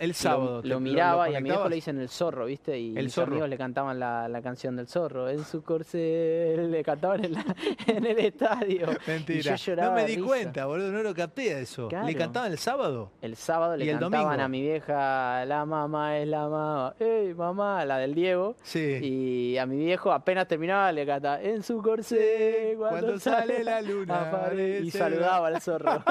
el 0.00 0.14
sábado? 0.14 0.56
lo, 0.56 0.62
te- 0.62 0.68
lo 0.68 0.80
miraba 0.80 1.30
y 1.30 1.34
a 1.36 1.40
mi 1.40 1.44
viejo 1.44 1.62
conectabas? 1.62 1.70
le 1.70 1.74
dicen 1.76 1.98
el 2.00 2.08
zorro 2.08 2.46
viste 2.46 2.78
y 2.78 2.96
El 2.96 3.04
mis 3.04 3.14
zorro. 3.14 3.32
amigos 3.32 3.48
le 3.48 3.58
cantaban 3.58 3.98
la, 4.00 4.28
la 4.28 4.42
canción 4.42 4.76
del 4.76 4.86
zorro 4.88 5.28
en 5.28 5.44
su 5.44 5.62
corcel 5.62 6.70
le 6.70 6.82
cantaban 6.82 7.24
en, 7.24 7.32
la- 7.34 7.44
en 7.86 8.04
el 8.06 8.18
estadio 8.18 8.86
Mentira. 9.06 9.38
y 9.38 9.42
yo 9.42 9.54
lloraba 9.56 9.90
no 9.90 9.94
me 9.96 10.06
di 10.06 10.14
risa. 10.16 10.26
cuenta, 10.26 10.66
boludo, 10.66 10.90
no 10.92 11.02
lo 11.02 11.14
capté 11.14 11.54
a 11.54 11.58
eso. 11.60 11.88
¿Le 12.04 12.14
cantaban 12.14 12.50
el 12.52 12.58
sábado? 12.58 13.10
El 13.22 13.36
sábado 13.36 13.76
le 13.76 13.84
¿Y 13.84 13.88
el 13.88 13.98
cantaban 13.98 14.24
domingo? 14.26 14.42
a 14.44 14.48
mi 14.48 14.60
vieja, 14.62 15.44
la 15.44 15.64
mamá 15.64 16.18
es 16.18 16.28
la 16.28 16.48
mamá, 16.48 16.94
¡ey 16.98 17.34
mamá! 17.34 17.84
La 17.84 17.98
del 17.98 18.14
Diego. 18.14 18.56
Sí. 18.62 18.98
Y 19.02 19.58
a 19.58 19.66
mi 19.66 19.76
viejo 19.76 20.12
apenas 20.12 20.46
terminaba 20.48 20.90
le 20.92 21.06
cantaba, 21.06 21.33
en 21.42 21.62
su 21.62 21.82
corsé, 21.82 22.74
cuando, 22.76 23.00
Cuando 23.00 23.20
sale 23.20 23.64
la 23.64 23.80
luna, 23.80 24.28
aparece", 24.28 24.80
Y 24.84 24.90
saludaba 24.90 25.48
al 25.48 25.60
zorro. 25.60 26.02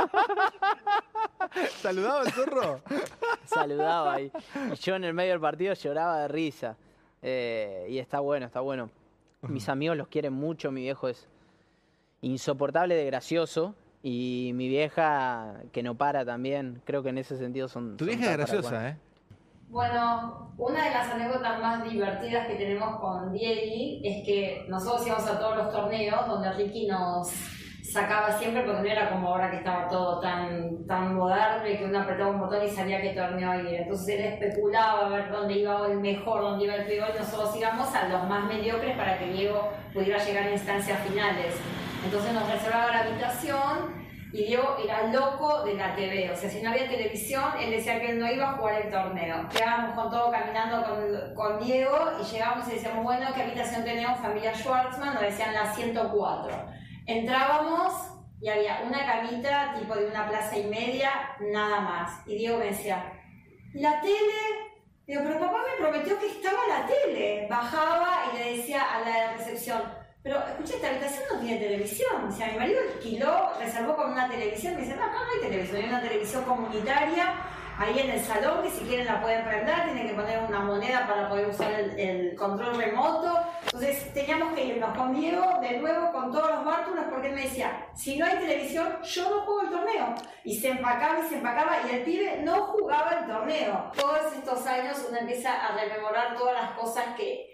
¿Saludaba 1.81 2.21
al 2.21 2.31
zorro? 2.31 2.81
saludaba 3.45 4.21
y, 4.21 4.31
y 4.71 4.75
yo 4.75 4.95
en 4.95 5.03
el 5.03 5.13
medio 5.13 5.31
del 5.31 5.41
partido 5.41 5.73
lloraba 5.73 6.19
de 6.21 6.27
risa. 6.27 6.77
Eh, 7.21 7.87
y 7.89 7.99
está 7.99 8.19
bueno, 8.19 8.45
está 8.45 8.59
bueno. 8.59 8.89
Mis 9.43 9.67
amigos 9.67 9.97
los 9.97 10.07
quieren 10.07 10.33
mucho, 10.33 10.71
mi 10.71 10.81
viejo 10.81 11.09
es 11.09 11.27
insoportable 12.21 12.95
de 12.95 13.05
gracioso. 13.05 13.75
Y 14.05 14.51
mi 14.55 14.67
vieja, 14.67 15.61
que 15.71 15.81
no 15.81 15.95
para 15.95 16.25
también, 16.25 16.81
creo 16.83 17.03
que 17.03 17.09
en 17.09 17.17
ese 17.17 17.37
sentido 17.37 17.69
son... 17.69 17.95
Tu 17.95 18.03
son 18.05 18.15
vieja 18.15 18.31
es 18.31 18.37
graciosa, 18.37 18.89
¿eh? 18.89 18.97
Bueno, 19.73 20.53
una 20.55 20.83
de 20.83 20.91
las 20.91 21.09
anécdotas 21.09 21.59
más 21.59 21.83
divertidas 21.83 22.45
que 22.45 22.57
tenemos 22.57 22.99
con 22.99 23.33
Diegui 23.33 24.01
es 24.03 24.23
que 24.23 24.67
nosotros 24.69 25.07
íbamos 25.07 25.27
a 25.27 25.39
todos 25.39 25.57
los 25.57 25.71
torneos 25.71 26.27
donde 26.27 26.53
Ricky 26.53 26.85
nos 26.85 27.27
sacaba 27.81 28.31
siempre 28.37 28.61
porque 28.61 28.81
no 28.83 28.87
era 28.87 29.09
como 29.09 29.29
ahora 29.29 29.49
que 29.49 29.57
estaba 29.57 29.87
todo 29.87 30.19
tan, 30.19 30.85
tan 30.85 31.15
moderno 31.15 31.67
y 31.67 31.77
que 31.77 31.85
uno 31.85 32.01
apretaba 32.01 32.29
un 32.29 32.41
botón 32.41 32.63
y 32.63 32.69
sabía 32.69 33.01
qué 33.01 33.15
torneo 33.15 33.61
ir. 33.61 33.81
Entonces 33.81 34.19
él 34.19 34.25
especulaba 34.25 35.07
a 35.07 35.09
ver 35.09 35.31
dónde 35.31 35.55
iba 35.55 35.87
el 35.87 35.99
mejor, 35.99 36.41
dónde 36.41 36.65
iba 36.65 36.75
el 36.75 36.85
peor 36.85 37.09
y 37.15 37.17
nosotros 37.17 37.55
íbamos 37.57 37.95
a 37.95 38.09
los 38.09 38.29
más 38.29 38.45
mediocres 38.45 38.95
para 38.95 39.17
que 39.17 39.25
Diego 39.33 39.71
pudiera 39.91 40.23
llegar 40.23 40.43
a 40.43 40.51
instancias 40.51 40.99
finales. 40.99 41.55
Entonces 42.05 42.31
nos 42.31 42.47
reservaba 42.47 42.91
la 42.91 42.99
habitación 42.99 44.02
y 44.33 44.45
Diego 44.45 44.75
era 44.83 45.03
loco 45.13 45.61
de 45.61 45.75
la 45.75 45.95
TV, 45.95 46.31
o 46.31 46.35
sea, 46.35 46.49
si 46.49 46.59
no 46.59 46.71
había 46.71 46.89
televisión, 46.89 47.43
él 47.59 47.69
decía 47.69 47.99
que 47.99 48.09
él 48.09 48.19
no 48.19 48.27
iba 48.31 48.49
a 48.49 48.53
jugar 48.53 48.81
el 48.81 48.89
torneo. 48.89 49.47
Quedábamos 49.47 49.93
con 49.93 50.09
todo 50.09 50.31
caminando 50.31 50.83
con, 51.35 51.59
Diego 51.59 51.95
y 52.19 52.23
llegábamos 52.23 52.67
y 52.67 52.71
decíamos, 52.71 53.03
bueno, 53.03 53.27
¿qué 53.35 53.43
habitación 53.43 53.83
tenemos? 53.83 54.19
Familia 54.19 54.55
Schwartzman, 54.55 55.13
nos 55.13 55.21
decían 55.21 55.53
la 55.53 55.71
104. 55.71 56.65
Entrábamos 57.05 57.93
y 58.41 58.49
había 58.49 58.81
una 58.83 59.05
camita 59.05 59.75
tipo 59.77 59.93
de 59.93 60.07
una 60.07 60.27
plaza 60.27 60.57
y 60.57 60.63
media, 60.63 61.11
nada 61.39 61.81
más. 61.81 62.27
Y 62.27 62.35
Diego 62.35 62.57
me 62.57 62.65
decía, 62.65 63.13
¿la 63.75 64.01
tele? 64.01 64.73
Digo, 65.05 65.21
pero 65.23 65.39
papá 65.39 65.59
me 65.59 65.85
prometió 65.85 66.17
que 66.17 66.25
estaba 66.25 66.57
la 66.67 66.87
tele. 66.87 67.45
Bajaba 67.47 68.23
y 68.33 68.37
le 68.39 68.57
decía 68.57 68.81
a 68.81 69.01
la 69.01 69.33
recepción, 69.33 69.83
pero 70.23 70.39
escucha, 70.39 70.75
esta 70.75 70.89
habitación 70.89 71.23
no 71.33 71.39
tiene 71.41 71.59
televisión. 71.59 72.29
O 72.29 72.31
sea, 72.31 72.47
mi 72.47 72.57
marido 72.57 72.79
alquiló, 72.93 73.51
reservó 73.59 73.95
con 73.97 74.11
una 74.13 74.29
televisión. 74.29 74.75
Me 74.75 74.81
dice, 74.81 74.95
no, 74.95 75.05
no 75.05 75.19
hay 75.33 75.41
televisión, 75.41 75.81
hay 75.81 75.89
una 75.89 76.01
televisión 76.01 76.43
comunitaria 76.45 77.33
ahí 77.77 77.99
en 77.99 78.11
el 78.11 78.19
salón 78.23 78.61
que 78.61 78.69
si 78.69 78.85
quieren 78.85 79.05
la 79.05 79.21
pueden 79.21 79.43
prender, 79.43 79.83
tienen 79.85 80.07
que 80.07 80.13
poner 80.13 80.39
una 80.47 80.59
moneda 80.59 81.07
para 81.07 81.27
poder 81.27 81.49
usar 81.49 81.71
el, 81.73 81.99
el 81.99 82.35
control 82.35 82.77
remoto. 82.77 83.37
Entonces 83.65 84.13
teníamos 84.13 84.53
que 84.53 84.65
irnos 84.65 84.95
con 84.95 85.13
Diego 85.13 85.59
de 85.59 85.79
nuevo 85.79 86.11
con 86.11 86.31
todos 86.31 86.51
los 86.51 86.65
bártulos 86.65 87.05
porque 87.09 87.29
él 87.29 87.35
me 87.35 87.43
decía, 87.43 87.87
si 87.95 88.17
no 88.17 88.25
hay 88.25 88.37
televisión, 88.37 89.01
yo 89.01 89.29
no 89.29 89.41
juego 89.41 89.61
el 89.61 89.69
torneo. 89.69 90.15
Y 90.43 90.57
se 90.57 90.69
empacaba 90.69 91.19
y 91.19 91.29
se 91.29 91.35
empacaba 91.35 91.79
y 91.85 91.95
el 91.95 92.03
pibe 92.03 92.41
no 92.43 92.67
jugaba 92.67 93.11
el 93.19 93.27
torneo. 93.27 93.91
Todos 93.97 94.33
estos 94.33 94.65
años 94.67 95.05
uno 95.09 95.17
empieza 95.17 95.65
a 95.65 95.75
rememorar 95.75 96.37
todas 96.37 96.53
las 96.53 96.71
cosas 96.71 97.05
que 97.17 97.52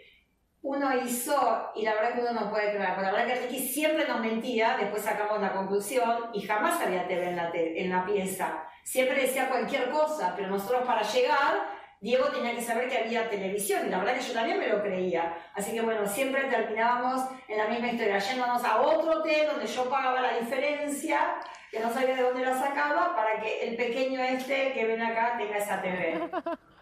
uno 0.62 0.94
hizo 1.04 1.72
y 1.76 1.84
la 1.84 1.94
verdad 1.94 2.14
que 2.14 2.22
uno 2.22 2.34
no 2.34 2.50
puede 2.50 2.72
creer, 2.72 2.90
porque 2.96 3.04
la 3.04 3.12
verdad 3.12 3.28
que 3.28 3.42
Ricky 3.42 3.60
siempre 3.60 4.08
nos 4.08 4.20
mentía, 4.20 4.76
después 4.78 5.04
sacamos 5.04 5.40
la 5.40 5.54
conclusión 5.54 6.32
y 6.34 6.42
jamás 6.42 6.82
había 6.82 7.08
TV 7.08 7.30
en 7.30 7.36
la, 7.38 7.50
en 7.54 7.90
la 7.90 8.06
pieza. 8.06 8.64
Siempre 8.84 9.22
decía 9.22 9.48
cualquier 9.48 9.90
cosa, 9.90 10.34
pero 10.36 10.50
nosotros 10.50 10.86
para 10.86 11.02
llegar, 11.04 11.80
Diego 12.02 12.28
tenía 12.28 12.56
que 12.56 12.62
saber 12.62 12.90
que 12.90 12.98
había 12.98 13.30
televisión 13.30 13.88
y 13.88 13.90
la 13.90 14.00
verdad 14.00 14.16
que 14.16 14.22
yo 14.22 14.34
también 14.34 14.60
me 14.60 14.68
lo 14.68 14.82
creía. 14.82 15.38
Así 15.54 15.72
que 15.72 15.82
bueno, 15.82 16.06
siempre 16.06 16.44
terminábamos 16.46 17.22
en 17.48 17.58
la 17.58 17.68
misma 17.68 17.88
historia, 17.88 18.20
yéndonos 18.20 18.64
a 18.64 18.82
otro 18.82 19.20
hotel 19.20 19.48
donde 19.48 19.68
yo 19.68 19.90
pagaba 19.90 20.22
la 20.22 20.38
diferencia, 20.40 21.36
que 21.72 21.80
no 21.80 21.94
sabía 21.94 22.16
de 22.16 22.24
dónde 22.24 22.46
la 22.46 22.58
sacaba, 22.58 23.16
para 23.16 23.40
que 23.40 23.68
el 23.68 23.78
pequeño 23.78 24.22
este 24.22 24.74
que 24.74 24.86
ven 24.86 25.02
acá 25.02 25.36
tenga 25.38 25.58
esa 25.58 25.82
TV. 25.82 26.30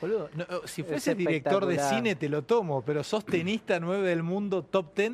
Boludo, 0.00 0.30
no, 0.36 0.44
oh, 0.50 0.66
si 0.66 0.82
Es 0.82 0.86
fuese 0.88 1.14
director 1.14 1.66
de 1.66 1.78
cine 1.78 2.14
te 2.14 2.28
lo 2.28 2.42
tomo, 2.42 2.82
pero 2.82 3.02
sos 3.02 3.24
tenista 3.26 3.80
9 3.80 4.08
del 4.08 4.22
mundo, 4.22 4.62
top 4.62 4.94
10. 4.96 5.12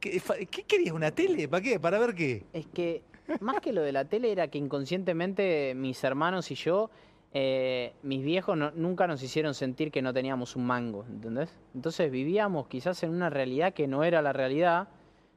¿Qué, 0.00 0.20
querías? 0.66 0.94
¿Una 0.94 1.10
tele? 1.10 1.48
¿Para 1.48 1.62
qué? 1.62 1.78
¿Para 1.80 1.98
ver 1.98 2.14
qué? 2.14 2.44
Es 2.52 2.66
que 2.66 3.02
más 3.40 3.60
que 3.60 3.72
lo 3.72 3.82
de 3.82 3.92
la 3.92 4.04
tele 4.04 4.32
era 4.32 4.48
que 4.48 4.58
inconscientemente 4.58 5.74
mis 5.76 6.02
hermanos 6.04 6.50
y 6.50 6.54
yo, 6.54 6.90
eh, 7.34 7.92
mis 8.02 8.22
viejos 8.24 8.56
no- 8.56 8.70
nunca 8.72 9.06
nos 9.06 9.22
hicieron 9.22 9.54
sentir 9.54 9.90
que 9.90 10.02
no 10.02 10.12
teníamos 10.14 10.54
un 10.56 10.66
mango, 10.66 11.04
¿entendés? 11.08 11.50
Entonces 11.74 12.10
vivíamos 12.10 12.68
quizás 12.68 13.02
en 13.02 13.10
una 13.10 13.28
realidad 13.28 13.74
que 13.74 13.86
no 13.88 14.04
era 14.04 14.22
la 14.22 14.32
realidad. 14.32 14.88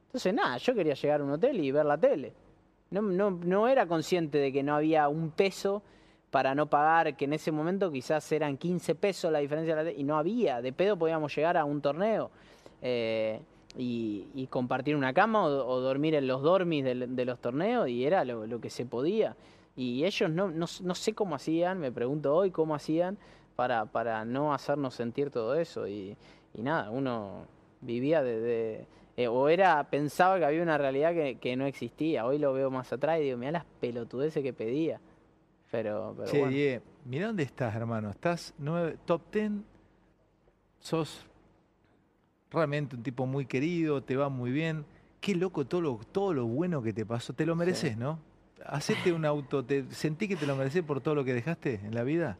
Entonces 0.06 0.32
nada, 0.32 0.56
yo 0.58 0.74
quería 0.74 0.94
llegar 0.94 1.20
a 1.20 1.24
un 1.24 1.32
hotel 1.32 1.58
y 1.60 1.70
ver 1.72 1.84
la 1.86 1.98
tele. 1.98 2.32
No, 2.90 3.02
no, 3.02 3.30
no 3.32 3.66
era 3.68 3.86
consciente 3.86 4.38
de 4.38 4.52
que 4.52 4.62
no 4.62 4.76
había 4.76 5.08
un 5.08 5.30
peso 5.32 5.82
para 6.30 6.54
no 6.54 6.66
pagar, 6.66 7.16
que 7.16 7.24
en 7.24 7.32
ese 7.32 7.52
momento 7.52 7.90
quizás 7.90 8.30
eran 8.32 8.56
15 8.56 8.94
pesos 8.94 9.32
la 9.32 9.38
diferencia, 9.38 9.90
y 9.92 10.04
no 10.04 10.18
había, 10.18 10.60
de 10.60 10.72
pedo 10.72 10.96
podíamos 10.96 11.34
llegar 11.34 11.56
a 11.56 11.64
un 11.64 11.80
torneo. 11.80 12.30
Eh, 12.82 13.40
y, 13.78 14.46
compartir 14.50 14.96
una 14.96 15.12
cama 15.12 15.44
o, 15.44 15.80
dormir 15.80 16.14
en 16.14 16.26
los 16.26 16.42
dormis 16.42 16.84
de, 16.84 17.24
los 17.24 17.38
torneos 17.40 17.88
y 17.88 18.04
era 18.04 18.24
lo, 18.24 18.60
que 18.60 18.70
se 18.70 18.86
podía. 18.86 19.36
Y 19.76 20.04
ellos 20.04 20.30
no, 20.30 20.48
no, 20.48 20.66
sé 20.66 21.12
cómo 21.12 21.34
hacían, 21.34 21.78
me 21.78 21.92
pregunto 21.92 22.34
hoy 22.34 22.50
cómo 22.50 22.74
hacían 22.74 23.18
para, 23.54 23.84
para 23.86 24.24
no 24.24 24.54
hacernos 24.54 24.94
sentir 24.94 25.30
todo 25.30 25.54
eso. 25.54 25.86
Y, 25.86 26.16
nada, 26.54 26.90
uno 26.90 27.46
vivía 27.80 28.22
de... 28.22 28.86
Eh, 29.18 29.28
o 29.28 29.48
era, 29.48 29.82
pensaba 29.88 30.38
que 30.38 30.44
había 30.44 30.62
una 30.62 30.76
realidad 30.76 31.12
que, 31.40 31.56
no 31.56 31.66
existía. 31.66 32.26
Hoy 32.26 32.38
lo 32.38 32.52
veo 32.52 32.70
más 32.70 32.92
atrás 32.92 33.18
y 33.18 33.24
digo, 33.24 33.38
mira 33.38 33.52
las 33.52 33.64
pelotudeces 33.80 34.42
que 34.42 34.52
pedía. 34.52 35.00
Pero, 35.76 36.14
pero 36.16 36.30
che, 36.30 36.38
bueno. 36.38 36.82
mira 37.04 37.26
dónde 37.26 37.42
estás, 37.42 37.76
hermano. 37.76 38.08
Estás 38.08 38.54
nueve, 38.56 38.96
top 39.04 39.20
ten, 39.30 39.62
sos 40.80 41.26
realmente 42.50 42.96
un 42.96 43.02
tipo 43.02 43.26
muy 43.26 43.44
querido, 43.44 44.02
te 44.02 44.16
va 44.16 44.30
muy 44.30 44.52
bien. 44.52 44.86
Qué 45.20 45.34
loco 45.34 45.66
todo 45.66 45.82
lo, 45.82 46.00
todo 46.12 46.32
lo 46.32 46.46
bueno 46.46 46.80
que 46.80 46.94
te 46.94 47.04
pasó. 47.04 47.34
Te 47.34 47.44
lo 47.44 47.54
mereces, 47.54 47.98
¿no? 47.98 48.18
Hacete 48.64 49.12
un 49.12 49.26
auto, 49.26 49.66
te, 49.66 49.84
¿sentí 49.90 50.26
que 50.28 50.36
te 50.36 50.46
lo 50.46 50.56
mereces 50.56 50.82
por 50.82 51.02
todo 51.02 51.14
lo 51.14 51.26
que 51.26 51.34
dejaste 51.34 51.74
en 51.84 51.94
la 51.94 52.04
vida? 52.04 52.38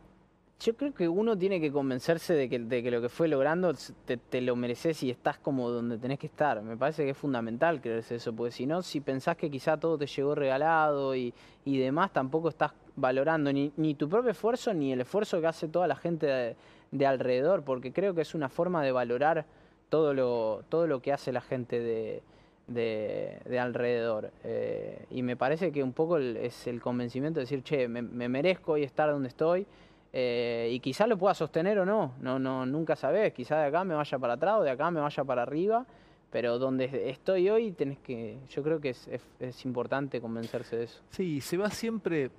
Yo 0.59 0.75
creo 0.75 0.95
que 0.95 1.07
uno 1.07 1.37
tiene 1.37 1.61
que 1.61 1.71
convencerse 1.71 2.33
de 2.33 2.49
que, 2.49 2.59
de 2.59 2.83
que 2.83 2.91
lo 2.91 3.03
que 3.03 3.11
fue 3.11 3.29
logrando 3.29 3.75
te, 4.07 4.41
lo 4.41 4.57
mereces 4.57 5.03
y 5.03 5.11
estás 5.11 5.37
como 5.37 5.69
donde 5.69 5.99
tenés 5.99 6.19
que 6.19 6.29
estar. 6.29 6.63
Me 6.63 6.79
parece 6.79 7.05
que 7.05 7.11
es 7.11 7.19
fundamental 7.19 7.83
creerse 7.83 8.15
eso, 8.15 8.35
porque 8.35 8.53
si 8.53 8.65
no, 8.65 8.81
si 8.81 9.03
pensás 9.03 9.37
que 9.37 9.51
quizá 9.51 9.77
todo 9.77 9.99
te 9.99 10.07
llegó 10.07 10.35
regalado 10.35 11.15
y, 11.15 11.35
y 11.67 11.77
demás, 11.77 12.11
tampoco 12.15 12.49
estás 12.49 12.73
valorando 12.97 13.53
ni, 13.53 13.73
ni, 13.77 13.95
tu 13.95 14.09
propio 14.09 14.31
esfuerzo 14.31 14.75
ni 14.75 14.93
el 14.93 15.03
esfuerzo 15.03 15.41
que 15.41 15.47
hace 15.47 15.69
toda 15.69 15.87
la 15.87 15.97
gente 15.97 16.57
de 16.91 17.07
alrededor, 17.07 17.63
porque 17.63 17.93
creo 17.93 18.15
que 18.15 18.23
es 18.23 18.35
una 18.35 18.49
forma 18.49 18.83
de 18.83 18.93
valorar 18.93 19.45
todo 19.89 20.15
lo, 20.15 20.65
todo 20.69 20.87
lo 20.87 21.01
que 21.01 21.13
hace 21.13 21.33
la 21.33 21.41
gente 21.41 21.81
de, 21.81 22.23
de, 22.67 23.59
alrededor. 23.59 24.31
Eh, 24.45 25.07
y 25.11 25.23
me 25.23 25.37
parece 25.37 25.73
que 25.73 25.83
un 25.83 25.93
poco 25.93 26.19
es 26.19 26.67
el 26.67 26.81
convencimiento 26.81 27.41
de 27.41 27.45
decir, 27.45 27.63
che, 27.63 27.89
me, 27.89 28.03
merezco 28.03 28.77
y 28.77 28.83
estar 28.83 29.11
donde 29.11 29.29
estoy. 29.29 29.67
Eh, 30.13 30.71
y 30.73 30.81
quizá 30.81 31.07
lo 31.07 31.19
pueda 31.19 31.35
sostener 31.35 31.79
o 31.79 31.85
no, 31.85 32.15
no, 32.21 32.39
no, 32.39 32.65
nunca 32.65 32.97
sabes, 32.97 33.35
quizá 33.35 33.59
de 33.59 33.67
acá 33.67 33.85
me 33.85 33.95
vaya 33.95 34.19
para 34.19 34.35
atrás 34.35 34.55
o 34.61 34.63
de 34.63 34.71
acá 34.71 34.91
me 34.91 35.01
vaya 35.01 35.25
para 35.25 35.43
arriba, 35.43 35.85
pero 36.31 36.59
donde 36.59 37.11
estoy 37.11 37.51
hoy 37.51 37.73
tenés 37.73 37.99
que, 37.99 38.39
yo 38.49 38.63
creo 38.63 38.81
que 38.81 38.91
es, 38.91 39.11
es 39.41 39.65
importante 39.67 40.19
convencerse 40.23 40.77
de 40.77 40.85
eso. 40.85 41.03
Sí, 41.11 41.43
se 41.43 41.59
va 41.59 41.69
siempre, 41.69 42.31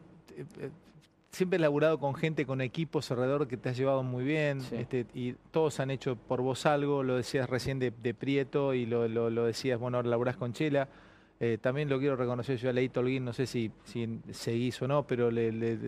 siempre 1.32 1.58
he 1.58 1.60
laburado 1.60 2.00
con 2.00 2.16
gente, 2.16 2.46
con 2.46 2.62
equipos 2.62 3.12
alrededor 3.12 3.48
que 3.48 3.58
te 3.58 3.70
has 3.70 3.78
llevado 3.78 4.04
muy 4.04 4.24
bien 4.24 4.62
este, 4.72 5.06
y 5.14 5.34
todos 5.52 5.80
han 5.80 5.92
hecho 5.92 6.16
por 6.16 6.42
vos 6.42 6.66
algo, 6.66 7.04
lo 7.04 7.16
decías 7.16 7.50
recién 7.50 7.80
de, 7.80 7.92
Prieto 7.92 8.74
y 8.74 8.86
lo, 8.86 9.08
lo, 9.08 9.46
decías, 9.46 9.80
bueno, 9.80 9.98
ahora 9.98 10.10
laburás 10.10 10.38
con 10.38 10.54
Chela. 10.54 10.88
Eh, 11.40 11.60
también 11.62 11.88
lo 11.88 12.00
quiero 12.00 12.16
reconocer, 12.16 12.58
yo 12.58 12.72
a 12.72 12.74
Leito 12.74 13.00
Holguín, 13.00 13.24
no 13.24 13.34
sé 13.34 13.46
si, 13.46 13.72
si 13.84 14.20
seguís 14.32 14.82
o 14.82 14.88
no, 14.88 15.06
pero 15.06 15.30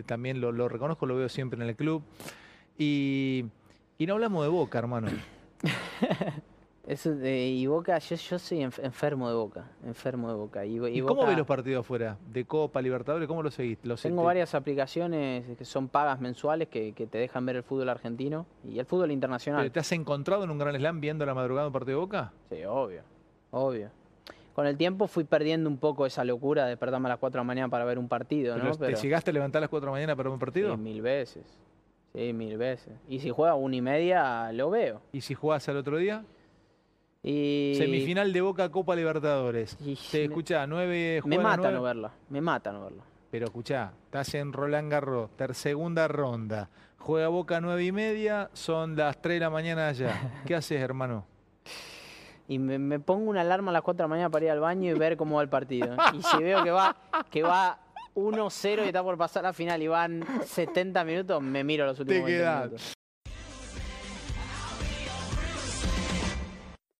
también 0.06 0.40
lo, 0.40 0.68
reconozco, 0.68 1.06
lo 1.06 1.16
veo 1.16 1.28
siempre 1.28 1.60
en 1.60 1.68
el 1.68 1.74
club. 1.74 2.02
Y, 2.78 3.46
y 3.98 4.06
no 4.06 4.14
hablamos 4.14 4.44
de 4.44 4.48
Boca, 4.48 4.78
hermano. 4.78 5.08
Eso 6.90 7.14
de, 7.14 7.46
y 7.46 7.68
Boca, 7.68 7.96
yo, 8.00 8.16
yo 8.16 8.36
soy 8.36 8.62
enfermo 8.62 9.28
de 9.28 9.34
Boca, 9.36 9.64
enfermo 9.86 10.28
de 10.28 10.34
Boca. 10.34 10.66
¿Y, 10.66 11.00
cómo 11.02 11.24
ves 11.24 11.38
los 11.38 11.46
partidos 11.46 11.86
afuera? 11.86 12.18
¿De 12.32 12.44
Copa, 12.44 12.82
Libertadores? 12.82 13.28
¿Cómo 13.28 13.44
los 13.44 13.54
seguís? 13.54 13.78
tengo 14.02 14.24
varias 14.24 14.56
aplicaciones 14.56 15.56
que 15.56 15.64
son 15.64 15.86
pagas 15.86 16.20
mensuales 16.20 16.66
que, 16.66 16.92
te 16.92 17.18
dejan 17.18 17.46
ver 17.46 17.54
el 17.54 17.62
fútbol 17.62 17.88
argentino 17.90 18.44
y 18.64 18.80
el 18.80 18.86
fútbol 18.86 19.12
internacional. 19.12 19.70
¿Te 19.70 19.78
has 19.78 19.92
encontrado 19.92 20.42
en 20.42 20.50
un 20.50 20.58
Gran 20.58 20.74
Slam 20.74 21.00
viendo 21.00 21.24
la 21.24 21.32
madrugada 21.32 21.68
un 21.68 21.72
partido 21.72 21.98
de 21.98 22.04
Boca? 22.06 22.32
Sí, 22.50 22.64
obvio, 22.64 23.02
obvio. 23.52 23.90
Con 24.52 24.66
el 24.66 24.76
tiempo 24.76 25.06
fui 25.06 25.22
perdiendo 25.22 25.70
un 25.70 25.78
poco 25.78 26.06
esa 26.06 26.24
locura 26.24 26.64
de 26.64 26.70
despertarme 26.70 27.06
a 27.06 27.10
las 27.10 27.18
4 27.18 27.38
de 27.38 27.40
la 27.40 27.46
mañana 27.46 27.68
para 27.68 27.84
ver 27.84 28.00
un 28.00 28.08
partido, 28.08 28.58
¿no? 28.58 28.76
¿Te 28.76 28.96
llegaste 28.96 29.30
a 29.30 29.32
levantar 29.32 29.60
a 29.60 29.62
las 29.62 29.70
4 29.70 29.84
de 29.84 29.86
la 29.86 29.92
mañana 29.92 30.16
para 30.16 30.28
ver 30.28 30.34
un 30.34 30.40
partido? 30.40 30.74
Sí, 30.74 30.80
mil 30.80 31.02
veces. 31.02 31.44
Sí, 32.12 32.32
mil 32.32 32.58
veces. 32.58 32.94
Y 33.08 33.20
si 33.20 33.30
juega 33.30 33.54
una 33.54 33.76
y 33.76 33.80
media, 33.80 34.50
lo 34.52 34.70
veo. 34.70 35.02
¿Y 35.12 35.20
si 35.20 35.34
juegas 35.34 35.68
al 35.68 35.76
otro 35.76 35.96
día? 35.96 36.24
Semifinal 37.22 38.32
de 38.32 38.40
Boca 38.40 38.70
Copa 38.70 38.96
Libertadores. 38.96 39.76
Se 39.98 40.24
escucha, 40.24 40.66
nueve 40.66 41.20
Me 41.24 41.38
mata 41.38 41.70
no 41.70 41.82
verla, 41.82 42.12
me 42.30 42.40
mata 42.40 42.72
no 42.72 42.84
verla. 42.84 43.02
Pero 43.30 43.46
escucha, 43.46 43.92
estás 44.04 44.34
en 44.34 44.52
Roland 44.52 44.90
Garros, 44.90 45.30
segunda 45.52 46.08
ronda. 46.08 46.68
Juega 46.98 47.28
Boca 47.28 47.60
nueve 47.60 47.84
y 47.84 47.92
media, 47.92 48.50
son 48.52 48.96
las 48.96 49.20
3 49.22 49.36
de 49.36 49.40
la 49.40 49.50
mañana 49.50 49.88
allá. 49.88 50.42
¿Qué 50.46 50.54
haces, 50.54 50.80
hermano? 50.80 51.26
Y 52.48 52.58
me, 52.58 52.98
pongo 52.98 53.30
una 53.30 53.42
alarma 53.42 53.70
a 53.70 53.74
las 53.74 53.82
4 53.82 53.96
de 53.96 54.04
la 54.04 54.08
mañana 54.08 54.30
para 54.30 54.44
ir 54.46 54.50
al 54.50 54.60
baño 54.60 54.90
y 54.90 54.98
ver 54.98 55.16
cómo 55.16 55.36
va 55.36 55.42
el 55.42 55.48
partido. 55.48 55.96
Y 56.12 56.22
si 56.22 56.38
veo 56.42 56.64
que 56.64 56.70
va, 56.72 56.96
que 57.30 57.42
va 57.42 57.78
1-0 58.14 58.84
y 58.84 58.86
está 58.88 59.02
por 59.02 59.16
pasar 59.16 59.44
la 59.44 59.52
final 59.52 59.80
y 59.82 59.88
van 59.88 60.24
70 60.44 61.04
minutos, 61.04 61.40
me 61.40 61.62
miro 61.62 61.86
los 61.86 62.00
últimos 62.00 62.28
minutos. 62.28 62.94